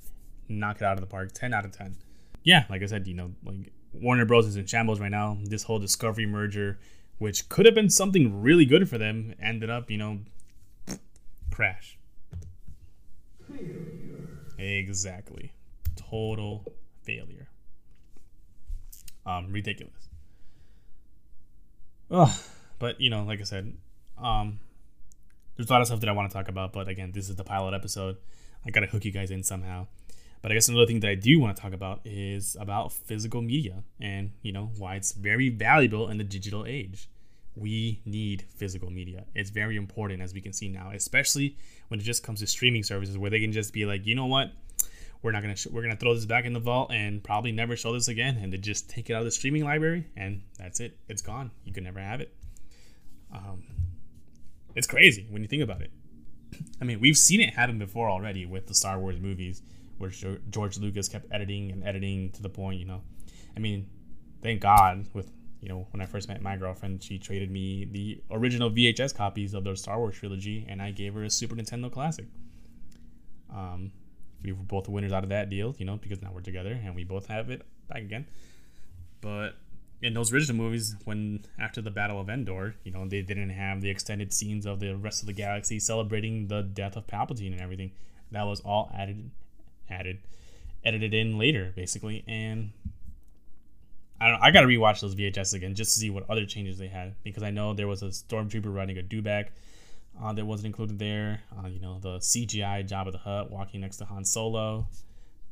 Knock 0.48 0.78
it 0.78 0.84
out 0.84 0.94
of 0.94 1.02
the 1.02 1.08
park. 1.08 1.32
10 1.34 1.54
out 1.54 1.66
of 1.66 1.72
10. 1.72 1.96
Yeah, 2.44 2.66
like 2.70 2.82
I 2.82 2.86
said, 2.86 3.08
you 3.08 3.14
know, 3.14 3.32
like 3.44 3.72
Warner 3.94 4.26
Bros. 4.26 4.48
is 4.48 4.56
in 4.56 4.66
shambles 4.66 5.00
right 5.00 5.12
now. 5.12 5.38
This 5.44 5.64
whole 5.64 5.80
Discovery 5.80 6.26
merger, 6.26 6.80
which 7.18 7.50
could 7.50 7.66
have 7.66 7.76
been 7.76 7.90
something 7.90 8.42
really 8.42 8.66
good 8.66 8.90
for 8.90 8.98
them, 8.98 9.34
ended 9.42 9.70
up, 9.70 9.92
you 9.92 9.98
know, 9.98 10.20
crash. 11.52 11.98
Exactly. 14.58 15.54
Total 15.96 16.64
failure. 17.04 17.50
Um, 19.26 19.52
ridiculous. 19.52 20.10
Ugh. 22.12 22.32
But, 22.80 23.00
you 23.02 23.10
know, 23.10 23.24
like 23.24 23.42
I 23.42 23.44
said, 23.44 23.74
um, 24.18 24.60
there's 25.60 25.70
a 25.70 25.74
lot 25.74 25.82
of 25.82 25.88
stuff 25.88 26.00
that 26.00 26.08
I 26.08 26.14
want 26.14 26.32
to 26.32 26.34
talk 26.34 26.48
about, 26.48 26.72
but 26.72 26.88
again, 26.88 27.12
this 27.12 27.28
is 27.28 27.36
the 27.36 27.44
pilot 27.44 27.74
episode. 27.74 28.16
I 28.66 28.70
gotta 28.70 28.88
hook 28.88 29.04
you 29.04 29.12
guys 29.12 29.30
in 29.30 29.44
somehow. 29.44 29.88
But 30.42 30.54
I 30.54 30.56
guess 30.56 30.70
another 30.70 30.86
thing 30.86 31.02
that 31.02 31.10
I 31.10 31.16
do 31.16 31.38
want 31.38 31.54
to 31.54 31.62
talk 31.62 31.74
about 31.74 32.00
is 32.06 32.56
about 32.58 32.94
physical 32.94 33.42
media 33.42 33.84
and 34.00 34.32
you 34.42 34.54
know 34.54 34.72
why 34.78 34.96
it's 34.96 35.12
very 35.12 35.50
valuable 35.50 36.08
in 36.08 36.18
the 36.18 36.24
digital 36.24 36.66
age. 36.66 37.10
We 37.58 38.00
need 38.06 38.46
physical 38.56 38.90
media. 38.90 39.26
It's 39.36 39.50
very 39.50 39.76
important 39.76 40.22
as 40.22 40.34
we 40.34 40.40
can 40.40 40.54
see 40.54 40.70
now, 40.70 40.92
especially 40.94 41.58
when 41.90 42.00
it 42.00 42.04
just 42.04 42.24
comes 42.24 42.40
to 42.40 42.48
streaming 42.48 42.84
services 42.84 43.18
where 43.18 43.30
they 43.30 43.42
can 43.42 43.52
just 43.52 43.74
be 43.74 43.86
like, 43.86 44.06
you 44.06 44.16
know 44.16 44.28
what, 44.28 44.54
we're 45.22 45.34
not 45.34 45.42
gonna 45.42 45.58
sh- 45.58 45.68
we're 45.74 45.82
gonna 45.82 45.98
throw 45.98 46.16
this 46.16 46.26
back 46.26 46.46
in 46.46 46.54
the 46.54 46.62
vault 46.62 46.90
and 46.94 47.22
probably 47.22 47.52
never 47.52 47.76
show 47.76 47.92
this 47.92 48.08
again, 48.08 48.38
and 48.38 48.54
they 48.54 48.58
just 48.60 48.90
take 48.90 49.10
it 49.10 49.14
out 49.14 49.20
of 49.20 49.26
the 49.26 49.32
streaming 49.32 49.66
library 49.66 50.08
and 50.16 50.42
that's 50.58 50.80
it. 50.80 50.96
It's 51.10 51.22
gone. 51.22 51.52
You 51.66 51.74
can 51.74 51.84
never 51.84 52.00
have 52.00 52.22
it. 52.22 52.34
Um, 53.34 53.66
it's 54.80 54.88
crazy 54.88 55.28
when 55.30 55.42
you 55.42 55.48
think 55.50 55.62
about 55.62 55.82
it. 55.82 55.92
I 56.82 56.86
mean, 56.86 57.02
we've 57.02 57.18
seen 57.18 57.42
it 57.42 57.54
happen 57.54 57.78
before 57.78 58.10
already 58.10 58.46
with 58.46 58.66
the 58.66 58.74
Star 58.74 58.98
Wars 58.98 59.20
movies, 59.20 59.62
where 59.98 60.10
George 60.50 60.78
Lucas 60.80 61.10
kept 61.10 61.26
editing 61.32 61.70
and 61.74 61.84
editing 61.84 62.32
to 62.32 62.42
the 62.42 62.48
point, 62.48 62.80
you 62.80 62.86
know. 62.86 63.02
I 63.58 63.60
mean, 63.60 63.90
thank 64.42 64.62
God 64.62 65.06
with 65.14 65.30
you 65.60 65.68
know 65.68 65.86
when 65.92 66.00
I 66.02 66.06
first 66.06 66.30
met 66.30 66.42
my 66.42 66.56
girlfriend, 66.56 67.04
she 67.04 67.20
traded 67.20 67.52
me 67.52 67.90
the 67.92 68.22
original 68.32 68.72
VHS 68.72 69.14
copies 69.14 69.54
of 69.54 69.66
the 69.66 69.76
Star 69.76 70.00
Wars 70.00 70.16
trilogy, 70.16 70.66
and 70.70 70.82
I 70.82 70.92
gave 70.92 71.14
her 71.14 71.24
a 71.24 71.30
Super 71.30 71.56
Nintendo 71.56 71.92
Classic. 71.92 72.26
Um, 73.54 73.92
we 74.42 74.54
were 74.54 74.64
both 74.64 74.88
winners 74.88 75.12
out 75.12 75.24
of 75.24 75.30
that 75.30 75.50
deal, 75.50 75.76
you 75.78 75.86
know, 75.86 75.98
because 75.98 76.22
now 76.22 76.32
we're 76.34 76.40
together 76.40 76.80
and 76.86 76.96
we 76.96 77.04
both 77.04 77.26
have 77.28 77.50
it 77.50 77.64
back 77.90 78.04
again. 78.04 78.26
But 79.20 79.58
in 80.02 80.14
those 80.14 80.32
original 80.32 80.58
movies, 80.58 80.96
when 81.06 81.46
after 81.60 81.82
the 81.82 81.92
Battle 81.92 82.20
of 82.20 82.30
Endor, 82.30 82.76
you 82.84 82.92
know, 82.92 83.08
they 83.08 83.22
didn't 83.22 83.50
have 83.50 83.82
the 83.82 83.90
extended 83.90 84.34
scenes 84.34 84.66
of 84.66 84.80
the 84.80 84.96
rest 84.96 85.22
of 85.22 85.28
the 85.28 85.34
galaxy 85.34 85.80
celebrating 85.80 86.48
the 86.48 86.62
death 86.62 86.96
of 86.96 87.06
Palpatine 87.08 87.52
and 87.52 87.62
everything. 87.62 87.92
That 88.32 88.44
was 88.44 88.62
all 88.62 88.92
added, 88.98 89.30
added, 89.90 90.20
edited 90.86 91.14
in 91.14 91.38
later, 91.38 91.74
basically. 91.76 92.24
And 92.28 92.72
I 94.22 94.30
don't. 94.30 94.42
I 94.42 94.52
gotta 94.52 94.68
rewatch 94.68 95.02
those 95.02 95.16
VHS 95.16 95.54
again 95.54 95.76
just 95.76 95.94
to 95.94 96.00
see 96.00 96.10
what 96.10 96.30
other 96.30 96.46
changes 96.46 96.78
they 96.78 96.88
had 96.88 97.16
because 97.24 97.44
I 97.44 97.52
know 97.52 97.74
there 97.74 97.88
was 97.88 98.02
a 98.02 98.08
stormtrooper 98.08 98.74
riding 98.74 98.98
a 98.98 99.02
dewback 99.02 99.48
uh, 100.22 100.34
that 100.34 100.46
wasn't 100.46 100.68
included 100.68 101.00
there. 101.00 101.42
Uh, 101.58 101.68
you 101.68 101.80
know, 101.80 102.00
the 102.00 102.18
CGI 102.20 102.88
Jabba 102.88 103.12
the 103.12 103.18
Hutt 103.18 103.50
walking 103.50 103.82
next 103.82 103.98
to 103.98 104.06
Han 104.06 104.26
Solo. 104.26 104.88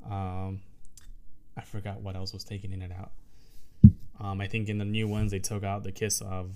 Um, 0.09 0.61
I 1.55 1.61
forgot 1.61 2.01
what 2.01 2.15
else 2.15 2.33
was 2.33 2.43
taken 2.43 2.73
in 2.73 2.81
and 2.81 2.93
out. 2.93 3.11
Um, 4.19 4.41
I 4.41 4.47
think 4.47 4.69
in 4.69 4.77
the 4.77 4.85
new 4.85 5.07
ones 5.07 5.31
they 5.31 5.39
took 5.39 5.63
out 5.63 5.83
the 5.83 5.91
kiss 5.91 6.21
of 6.21 6.51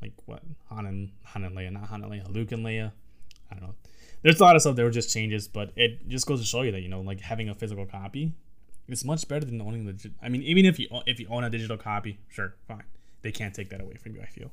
like 0.00 0.12
what 0.26 0.42
Han 0.68 0.86
and 0.86 1.10
Han 1.24 1.44
and 1.44 1.56
Leia, 1.56 1.72
not 1.72 1.88
Han 1.88 2.04
and 2.04 2.12
Leia, 2.12 2.32
Luke 2.32 2.52
and 2.52 2.64
Leia. 2.64 2.92
I 3.50 3.54
don't 3.54 3.62
know. 3.62 3.74
there's 4.22 4.40
a 4.40 4.44
lot 4.44 4.56
of 4.56 4.62
stuff 4.62 4.76
that 4.76 4.82
were 4.82 4.90
just 4.90 5.12
changes, 5.12 5.48
but 5.48 5.72
it 5.76 6.08
just 6.08 6.26
goes 6.26 6.40
to 6.40 6.46
show 6.46 6.62
you 6.62 6.72
that 6.72 6.80
you 6.80 6.88
know, 6.88 7.00
like 7.00 7.20
having 7.20 7.48
a 7.48 7.54
physical 7.54 7.86
copy 7.86 8.32
is 8.88 9.04
much 9.04 9.26
better 9.28 9.44
than 9.44 9.60
owning 9.60 9.86
the. 9.86 10.10
I 10.22 10.28
mean, 10.28 10.42
even 10.42 10.64
if 10.64 10.78
you 10.78 10.88
if 11.06 11.18
you 11.18 11.26
own 11.30 11.44
a 11.44 11.50
digital 11.50 11.76
copy, 11.76 12.18
sure, 12.28 12.54
fine, 12.68 12.84
they 13.22 13.32
can't 13.32 13.54
take 13.54 13.70
that 13.70 13.80
away 13.80 13.94
from 13.94 14.14
you. 14.14 14.22
I 14.22 14.26
feel, 14.26 14.52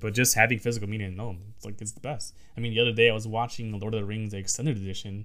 but 0.00 0.14
just 0.14 0.34
having 0.34 0.58
physical 0.58 0.88
media, 0.88 1.10
no, 1.10 1.36
it's 1.56 1.64
like 1.64 1.80
it's 1.80 1.92
the 1.92 2.00
best. 2.00 2.34
I 2.56 2.60
mean, 2.60 2.74
the 2.74 2.80
other 2.80 2.92
day 2.92 3.10
I 3.10 3.14
was 3.14 3.26
watching 3.26 3.78
Lord 3.78 3.94
of 3.94 4.00
the 4.00 4.06
Rings 4.06 4.32
the 4.32 4.38
extended 4.38 4.76
edition, 4.76 5.24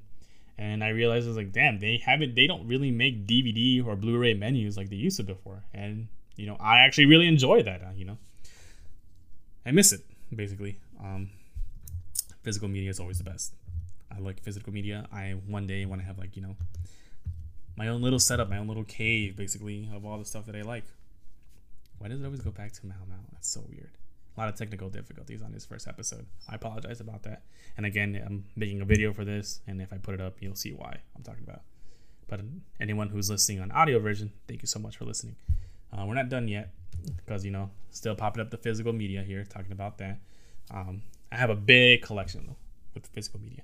and 0.58 0.84
I 0.84 0.90
realized 0.90 1.26
I 1.26 1.30
was 1.30 1.38
like, 1.38 1.52
damn, 1.52 1.80
they 1.80 1.98
haven't, 1.98 2.36
they 2.36 2.48
don't 2.48 2.68
really 2.68 2.92
make 2.92 3.26
DVD 3.26 3.86
or 3.86 3.96
Blu-ray 3.96 4.34
menus 4.36 4.78
like 4.78 4.90
they 4.90 4.96
used 4.96 5.18
to 5.18 5.24
before, 5.24 5.64
and 5.74 6.08
you 6.40 6.48
know, 6.48 6.56
I 6.60 6.80
actually 6.80 7.06
really 7.06 7.28
enjoy 7.28 7.64
that. 7.64 7.82
Uh, 7.82 7.92
you 7.96 8.06
know, 8.06 8.18
I 9.66 9.72
miss 9.72 9.92
it 9.92 10.02
basically. 10.34 10.80
Um, 11.04 11.30
physical 12.44 12.70
media 12.70 12.90
is 12.90 13.00
always 13.00 13.18
the 13.18 13.24
best. 13.24 13.54
I 14.16 14.20
like 14.20 14.42
physical 14.42 14.74
media. 14.74 15.06
I 15.12 15.36
one 15.48 15.68
day 15.68 15.86
want 15.86 16.02
to 16.02 16.08
have 16.08 16.18
like 16.18 16.36
you 16.36 16.42
know 16.42 16.56
my 17.76 17.90
own 17.90 18.02
little 18.02 18.20
setup, 18.20 18.50
my 18.50 18.58
own 18.58 18.68
little 18.68 18.86
cave, 18.86 19.36
basically 19.36 19.90
of 19.94 20.06
all 20.06 20.18
the 20.18 20.26
stuff 20.26 20.46
that 20.46 20.56
I 20.56 20.62
like. 20.62 20.86
Why 21.98 22.08
does 22.08 22.22
it 22.22 22.26
always 22.26 22.42
go 22.42 22.52
back 22.52 22.72
to 22.74 22.86
Mao 22.86 22.96
Mao? 23.08 23.16
That's 23.34 23.50
so 23.50 23.62
weird. 23.68 23.92
A 24.38 24.40
lot 24.40 24.48
of 24.48 24.56
technical 24.56 24.90
difficulties 24.90 25.42
on 25.42 25.52
this 25.52 25.66
first 25.66 25.88
episode. 25.88 26.26
I 26.48 26.56
apologize 26.56 27.02
about 27.02 27.24
that. 27.24 27.42
And 27.76 27.86
again, 27.86 28.22
I'm 28.26 28.46
making 28.56 28.80
a 28.80 28.86
video 28.86 29.12
for 29.12 29.26
this, 29.26 29.60
and 29.68 29.82
if 29.82 29.92
I 29.92 29.98
put 29.98 30.14
it 30.14 30.22
up, 30.22 30.38
you'll 30.40 30.56
see 30.56 30.72
why 30.72 31.00
I'm 31.16 31.24
talking 31.24 31.44
about. 31.44 31.62
But 32.30 32.40
anyone 32.80 33.10
who's 33.10 33.30
listening 33.30 33.60
on 33.60 33.72
audio 33.72 34.00
version, 34.00 34.32
thank 34.48 34.62
you 34.62 34.68
so 34.68 34.80
much 34.80 34.96
for 34.96 35.04
listening. 35.04 35.36
Uh, 35.92 36.06
we're 36.06 36.14
not 36.14 36.30
done 36.30 36.48
yet 36.48 36.70
because 37.18 37.46
you 37.46 37.52
know 37.52 37.70
still 37.92 38.16
popping 38.16 38.42
up 38.42 38.50
the 38.50 38.58
physical 38.58 38.94
media 38.94 39.24
here, 39.24 39.44
talking 39.44 39.72
about 39.72 39.98
that. 39.98 40.20
Um, 40.72 41.02
I 41.32 41.38
have 41.38 41.50
a 41.50 41.56
big 41.56 42.02
collection 42.02 42.46
though 42.48 42.56
with 42.94 43.08
physical 43.08 43.40
media. 43.40 43.62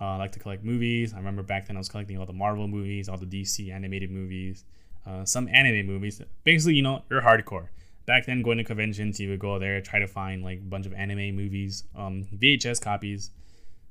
Uh, 0.00 0.14
I 0.14 0.16
like 0.16 0.32
to 0.32 0.38
collect 0.38 0.64
movies. 0.64 1.14
I 1.14 1.18
remember 1.18 1.42
back 1.42 1.66
then 1.66 1.76
I 1.76 1.78
was 1.80 1.88
collecting 1.88 2.18
all 2.18 2.26
the 2.26 2.32
Marvel 2.32 2.66
movies, 2.66 3.08
all 3.08 3.18
the 3.18 3.26
DC 3.26 3.72
animated 3.72 4.10
movies, 4.10 4.64
uh, 5.06 5.24
some 5.24 5.48
anime 5.48 5.86
movies. 5.86 6.20
Basically, 6.44 6.74
you 6.74 6.82
know, 6.82 7.02
you're 7.08 7.22
hardcore. 7.22 7.68
Back 8.04 8.26
then, 8.26 8.42
going 8.42 8.58
to 8.58 8.64
conventions, 8.64 9.20
you 9.20 9.28
would 9.30 9.38
go 9.38 9.60
there, 9.60 9.80
try 9.80 10.00
to 10.00 10.08
find 10.08 10.42
like 10.42 10.58
a 10.58 10.62
bunch 10.62 10.86
of 10.86 10.92
anime 10.92 11.36
movies, 11.36 11.84
um, 11.94 12.24
VHS 12.36 12.80
copies, 12.80 13.30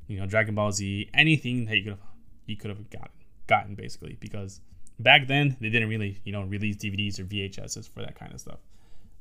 you 0.08 0.20
know, 0.20 0.26
Dragon 0.26 0.54
Ball 0.54 0.74
Z, 0.74 1.10
anything 1.14 1.66
that 1.66 1.78
you 1.78 1.84
could 1.84 1.92
have, 1.92 2.00
you 2.46 2.58
could 2.58 2.70
have 2.72 2.90
gotten, 2.90 3.12
gotten 3.48 3.76
basically, 3.76 4.18
because 4.20 4.60
back 5.04 5.28
then 5.28 5.58
they 5.60 5.70
didn't 5.70 5.90
really, 5.90 6.18
you 6.24 6.32
know, 6.32 6.44
release 6.44 6.78
DVDs 6.78 7.20
or 7.20 7.24
VHSs 7.24 7.90
for 7.90 8.02
that 8.02 8.16
kind 8.16 8.34
of 8.34 8.40
stuff, 8.40 8.60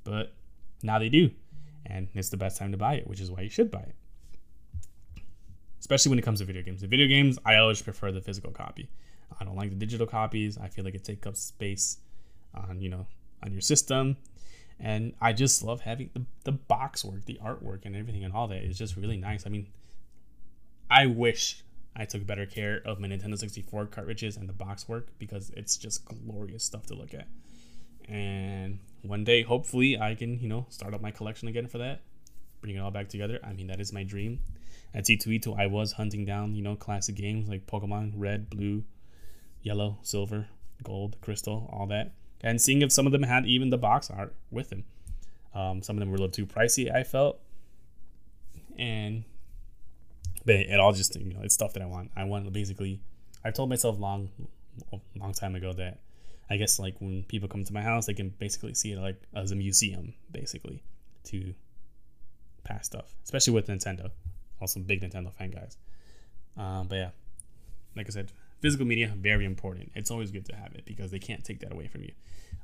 but 0.04 0.32
now 0.82 0.98
they 0.98 1.08
do, 1.08 1.30
and 1.86 2.08
it's 2.14 2.28
the 2.28 2.36
best 2.36 2.58
time 2.58 2.72
to 2.72 2.78
buy 2.78 2.94
it, 2.94 3.06
which 3.06 3.20
is 3.20 3.30
why 3.30 3.40
you 3.40 3.50
should 3.50 3.70
buy 3.70 3.80
it 3.80 3.94
especially 5.80 6.10
when 6.10 6.18
it 6.18 6.22
comes 6.22 6.38
to 6.38 6.44
video 6.44 6.62
games. 6.62 6.82
The 6.82 6.86
video 6.86 7.08
games, 7.08 7.38
I 7.44 7.56
always 7.56 7.82
prefer 7.82 8.12
the 8.12 8.20
physical 8.20 8.52
copy. 8.52 8.88
I 9.40 9.44
don't 9.44 9.56
like 9.56 9.70
the 9.70 9.76
digital 9.76 10.06
copies. 10.06 10.58
I 10.58 10.68
feel 10.68 10.84
like 10.84 10.94
it 10.94 11.02
takes 11.02 11.26
up 11.26 11.36
space 11.36 11.98
on 12.54 12.80
you 12.80 12.90
know 12.90 13.06
on 13.42 13.52
your 13.52 13.60
system, 13.60 14.16
and 14.78 15.14
I 15.20 15.32
just 15.32 15.64
love 15.64 15.80
having 15.80 16.10
the, 16.14 16.24
the 16.44 16.52
box 16.52 17.04
work, 17.04 17.24
the 17.24 17.40
artwork, 17.42 17.86
and 17.86 17.96
everything, 17.96 18.24
and 18.24 18.32
all 18.32 18.46
that 18.48 18.62
is 18.62 18.78
just 18.78 18.96
really 18.96 19.16
nice. 19.16 19.46
I 19.46 19.50
mean, 19.50 19.68
I 20.90 21.06
wish 21.06 21.64
I 22.00 22.06
took 22.06 22.26
better 22.26 22.46
care 22.46 22.80
of 22.84 22.98
my 22.98 23.08
Nintendo 23.08 23.38
64 23.38 23.86
cartridges 23.86 24.36
and 24.36 24.48
the 24.48 24.54
box 24.54 24.88
work 24.88 25.08
because 25.18 25.50
it's 25.50 25.76
just 25.76 26.04
glorious 26.06 26.64
stuff 26.64 26.86
to 26.86 26.94
look 26.94 27.12
at. 27.12 27.28
And 28.08 28.78
one 29.02 29.22
day, 29.22 29.42
hopefully, 29.42 29.98
I 29.98 30.14
can 30.14 30.40
you 30.40 30.48
know 30.48 30.66
start 30.70 30.94
up 30.94 31.02
my 31.02 31.10
collection 31.10 31.46
again 31.48 31.66
for 31.66 31.78
that, 31.78 32.00
bring 32.62 32.74
it 32.74 32.78
all 32.78 32.90
back 32.90 33.08
together. 33.08 33.38
I 33.44 33.52
mean, 33.52 33.66
that 33.66 33.80
is 33.80 33.92
my 33.92 34.02
dream 34.02 34.40
at 34.94 35.04
C2E2, 35.04 35.58
I 35.58 35.66
was 35.66 35.92
hunting 35.92 36.24
down, 36.24 36.54
you 36.54 36.62
know, 36.62 36.74
classic 36.74 37.14
games 37.14 37.48
like 37.48 37.66
Pokemon 37.66 38.12
Red, 38.16 38.50
Blue, 38.50 38.84
Yellow, 39.62 39.98
Silver, 40.02 40.48
Gold, 40.82 41.16
Crystal, 41.20 41.68
all 41.72 41.86
that, 41.86 42.12
and 42.40 42.60
seeing 42.60 42.82
if 42.82 42.90
some 42.90 43.06
of 43.06 43.12
them 43.12 43.22
had 43.22 43.46
even 43.46 43.70
the 43.70 43.78
box 43.78 44.10
art 44.10 44.34
with 44.50 44.70
them. 44.70 44.84
Um, 45.54 45.82
some 45.82 45.96
of 45.96 46.00
them 46.00 46.10
were 46.10 46.16
a 46.16 46.20
little 46.20 46.32
too 46.32 46.46
pricey, 46.46 46.92
I 46.92 47.04
felt, 47.04 47.40
and 48.78 49.24
but 50.44 50.56
it 50.56 50.80
all 50.80 50.92
just 50.92 51.16
you 51.16 51.34
know 51.34 51.40
it's 51.42 51.54
stuff 51.54 51.72
that 51.74 51.82
I 51.82 51.86
want. 51.86 52.10
I 52.16 52.24
want 52.24 52.52
basically. 52.52 53.00
I've 53.42 53.54
told 53.54 53.70
myself 53.70 53.98
long, 53.98 54.28
long 55.16 55.32
time 55.32 55.54
ago 55.54 55.72
that 55.72 56.00
I 56.50 56.58
guess 56.58 56.78
like 56.78 57.00
when 57.00 57.22
people 57.22 57.48
come 57.48 57.64
to 57.64 57.72
my 57.72 57.80
house, 57.80 58.06
they 58.06 58.14
can 58.14 58.30
basically 58.38 58.74
see 58.74 58.92
it 58.92 58.98
like 58.98 59.20
as 59.34 59.50
a 59.50 59.56
museum, 59.56 60.12
basically, 60.30 60.82
to 61.24 61.54
past 62.64 62.86
stuff, 62.86 63.14
especially 63.24 63.54
with 63.54 63.66
Nintendo 63.68 64.10
also 64.60 64.80
big 64.80 65.00
Nintendo 65.00 65.32
fan 65.32 65.50
guys. 65.50 65.76
Um, 66.56 66.86
but 66.88 66.96
yeah, 66.96 67.10
like 67.96 68.06
I 68.06 68.10
said, 68.10 68.32
physical 68.60 68.86
media 68.86 69.12
very 69.16 69.44
important. 69.44 69.90
It's 69.94 70.10
always 70.10 70.30
good 70.30 70.44
to 70.46 70.56
have 70.56 70.74
it 70.74 70.84
because 70.84 71.10
they 71.10 71.18
can't 71.18 71.44
take 71.44 71.60
that 71.60 71.72
away 71.72 71.88
from 71.88 72.02
you. 72.02 72.12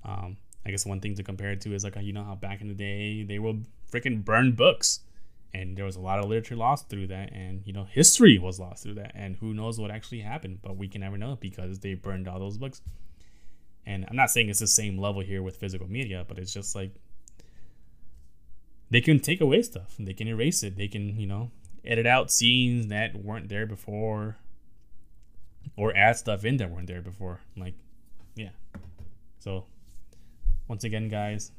Um, 0.04 0.36
I 0.64 0.70
guess 0.70 0.84
one 0.84 1.00
thing 1.00 1.14
to 1.14 1.22
compare 1.22 1.50
it 1.50 1.60
to 1.62 1.74
is 1.74 1.84
like 1.84 1.96
you 2.00 2.12
know 2.12 2.24
how 2.24 2.34
back 2.34 2.60
in 2.60 2.68
the 2.68 2.74
day 2.74 3.22
they 3.22 3.38
will 3.38 3.58
freaking 3.90 4.24
burn 4.24 4.52
books, 4.52 5.00
and 5.54 5.76
there 5.76 5.84
was 5.84 5.96
a 5.96 6.00
lot 6.00 6.18
of 6.18 6.26
literature 6.26 6.56
lost 6.56 6.88
through 6.88 7.08
that, 7.08 7.32
and 7.32 7.62
you 7.64 7.72
know 7.72 7.84
history 7.84 8.38
was 8.38 8.60
lost 8.60 8.82
through 8.82 8.94
that, 8.94 9.12
and 9.14 9.36
who 9.36 9.54
knows 9.54 9.78
what 9.78 9.90
actually 9.90 10.20
happened, 10.20 10.58
but 10.62 10.76
we 10.76 10.88
can 10.88 11.00
never 11.00 11.16
know 11.16 11.36
because 11.40 11.80
they 11.80 11.94
burned 11.94 12.28
all 12.28 12.38
those 12.38 12.58
books. 12.58 12.80
And 13.84 14.04
I'm 14.08 14.16
not 14.16 14.30
saying 14.30 14.48
it's 14.48 14.58
the 14.58 14.66
same 14.66 14.98
level 14.98 15.22
here 15.22 15.42
with 15.42 15.56
physical 15.56 15.88
media, 15.88 16.24
but 16.26 16.38
it's 16.38 16.52
just 16.52 16.74
like 16.74 16.92
they 18.90 19.00
can 19.00 19.20
take 19.20 19.40
away 19.40 19.62
stuff, 19.62 19.94
they 19.98 20.14
can 20.14 20.28
erase 20.28 20.62
it, 20.62 20.76
they 20.76 20.88
can 20.88 21.18
you 21.18 21.26
know 21.26 21.50
edit 21.84 22.06
out 22.06 22.30
scenes 22.30 22.88
that 22.88 23.14
weren't 23.14 23.48
there 23.48 23.66
before 23.66 24.36
or 25.76 25.96
add 25.96 26.16
stuff 26.16 26.44
in 26.44 26.56
that 26.58 26.70
weren't 26.70 26.86
there 26.86 27.02
before. 27.02 27.40
Like, 27.56 27.74
yeah. 28.34 28.50
So, 29.38 29.64
once 30.68 30.84
again, 30.84 31.08
guys, 31.08 31.52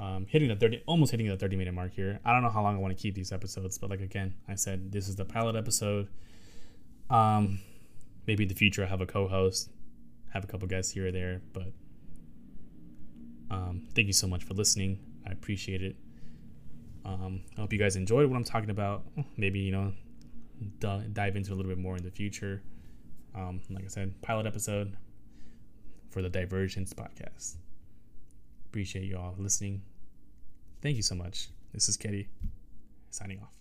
um, 0.00 0.26
hitting 0.28 0.48
the 0.48 0.56
30, 0.56 0.82
almost 0.86 1.10
hitting 1.10 1.28
the 1.28 1.36
30 1.36 1.56
minute 1.56 1.74
mark 1.74 1.92
here. 1.92 2.18
I 2.24 2.32
don't 2.32 2.42
know 2.42 2.48
how 2.48 2.62
long 2.62 2.74
I 2.74 2.78
want 2.78 2.96
to 2.96 3.00
keep 3.00 3.14
these 3.14 3.32
episodes, 3.32 3.76
but 3.76 3.90
like 3.90 4.00
again, 4.00 4.34
I 4.48 4.54
said 4.54 4.90
this 4.92 5.08
is 5.08 5.16
the 5.16 5.26
pilot 5.26 5.56
episode. 5.56 6.08
Um, 7.10 7.60
maybe 8.26 8.44
in 8.44 8.48
the 8.48 8.54
future 8.54 8.82
I 8.82 8.86
have 8.86 9.02
a 9.02 9.06
co-host, 9.06 9.68
have 10.32 10.42
a 10.42 10.46
couple 10.46 10.66
guests 10.68 10.92
here 10.92 11.08
or 11.08 11.12
there, 11.12 11.42
but 11.52 11.72
um, 13.50 13.88
thank 13.94 14.06
you 14.06 14.14
so 14.14 14.26
much 14.26 14.42
for 14.42 14.54
listening. 14.54 14.98
I 15.26 15.32
appreciate 15.32 15.82
it. 15.82 15.96
Um, 17.04 17.42
I 17.58 17.60
hope 17.60 17.72
you 17.72 17.78
guys 17.78 17.96
enjoyed 17.96 18.30
what 18.30 18.36
I'm 18.36 18.44
talking 18.44 18.70
about. 18.70 19.04
Maybe, 19.36 19.58
you 19.58 19.72
know, 19.72 19.92
d- 20.78 21.08
dive 21.12 21.36
into 21.36 21.52
a 21.52 21.56
little 21.56 21.70
bit 21.70 21.78
more 21.78 21.96
in 21.96 22.04
the 22.04 22.10
future. 22.10 22.62
Um, 23.34 23.60
like 23.68 23.84
I 23.84 23.88
said, 23.88 24.14
pilot 24.22 24.46
episode 24.46 24.96
for 26.08 26.22
the 26.22 26.30
Diversions 26.30 26.94
podcast. 26.94 27.56
Appreciate 28.66 29.04
you 29.04 29.18
all 29.18 29.34
listening. 29.36 29.82
Thank 30.82 30.96
you 30.96 31.02
so 31.02 31.14
much. 31.14 31.48
This 31.74 31.88
is 31.88 31.96
Keti 31.96 32.26
signing 33.10 33.40
off. 33.40 33.52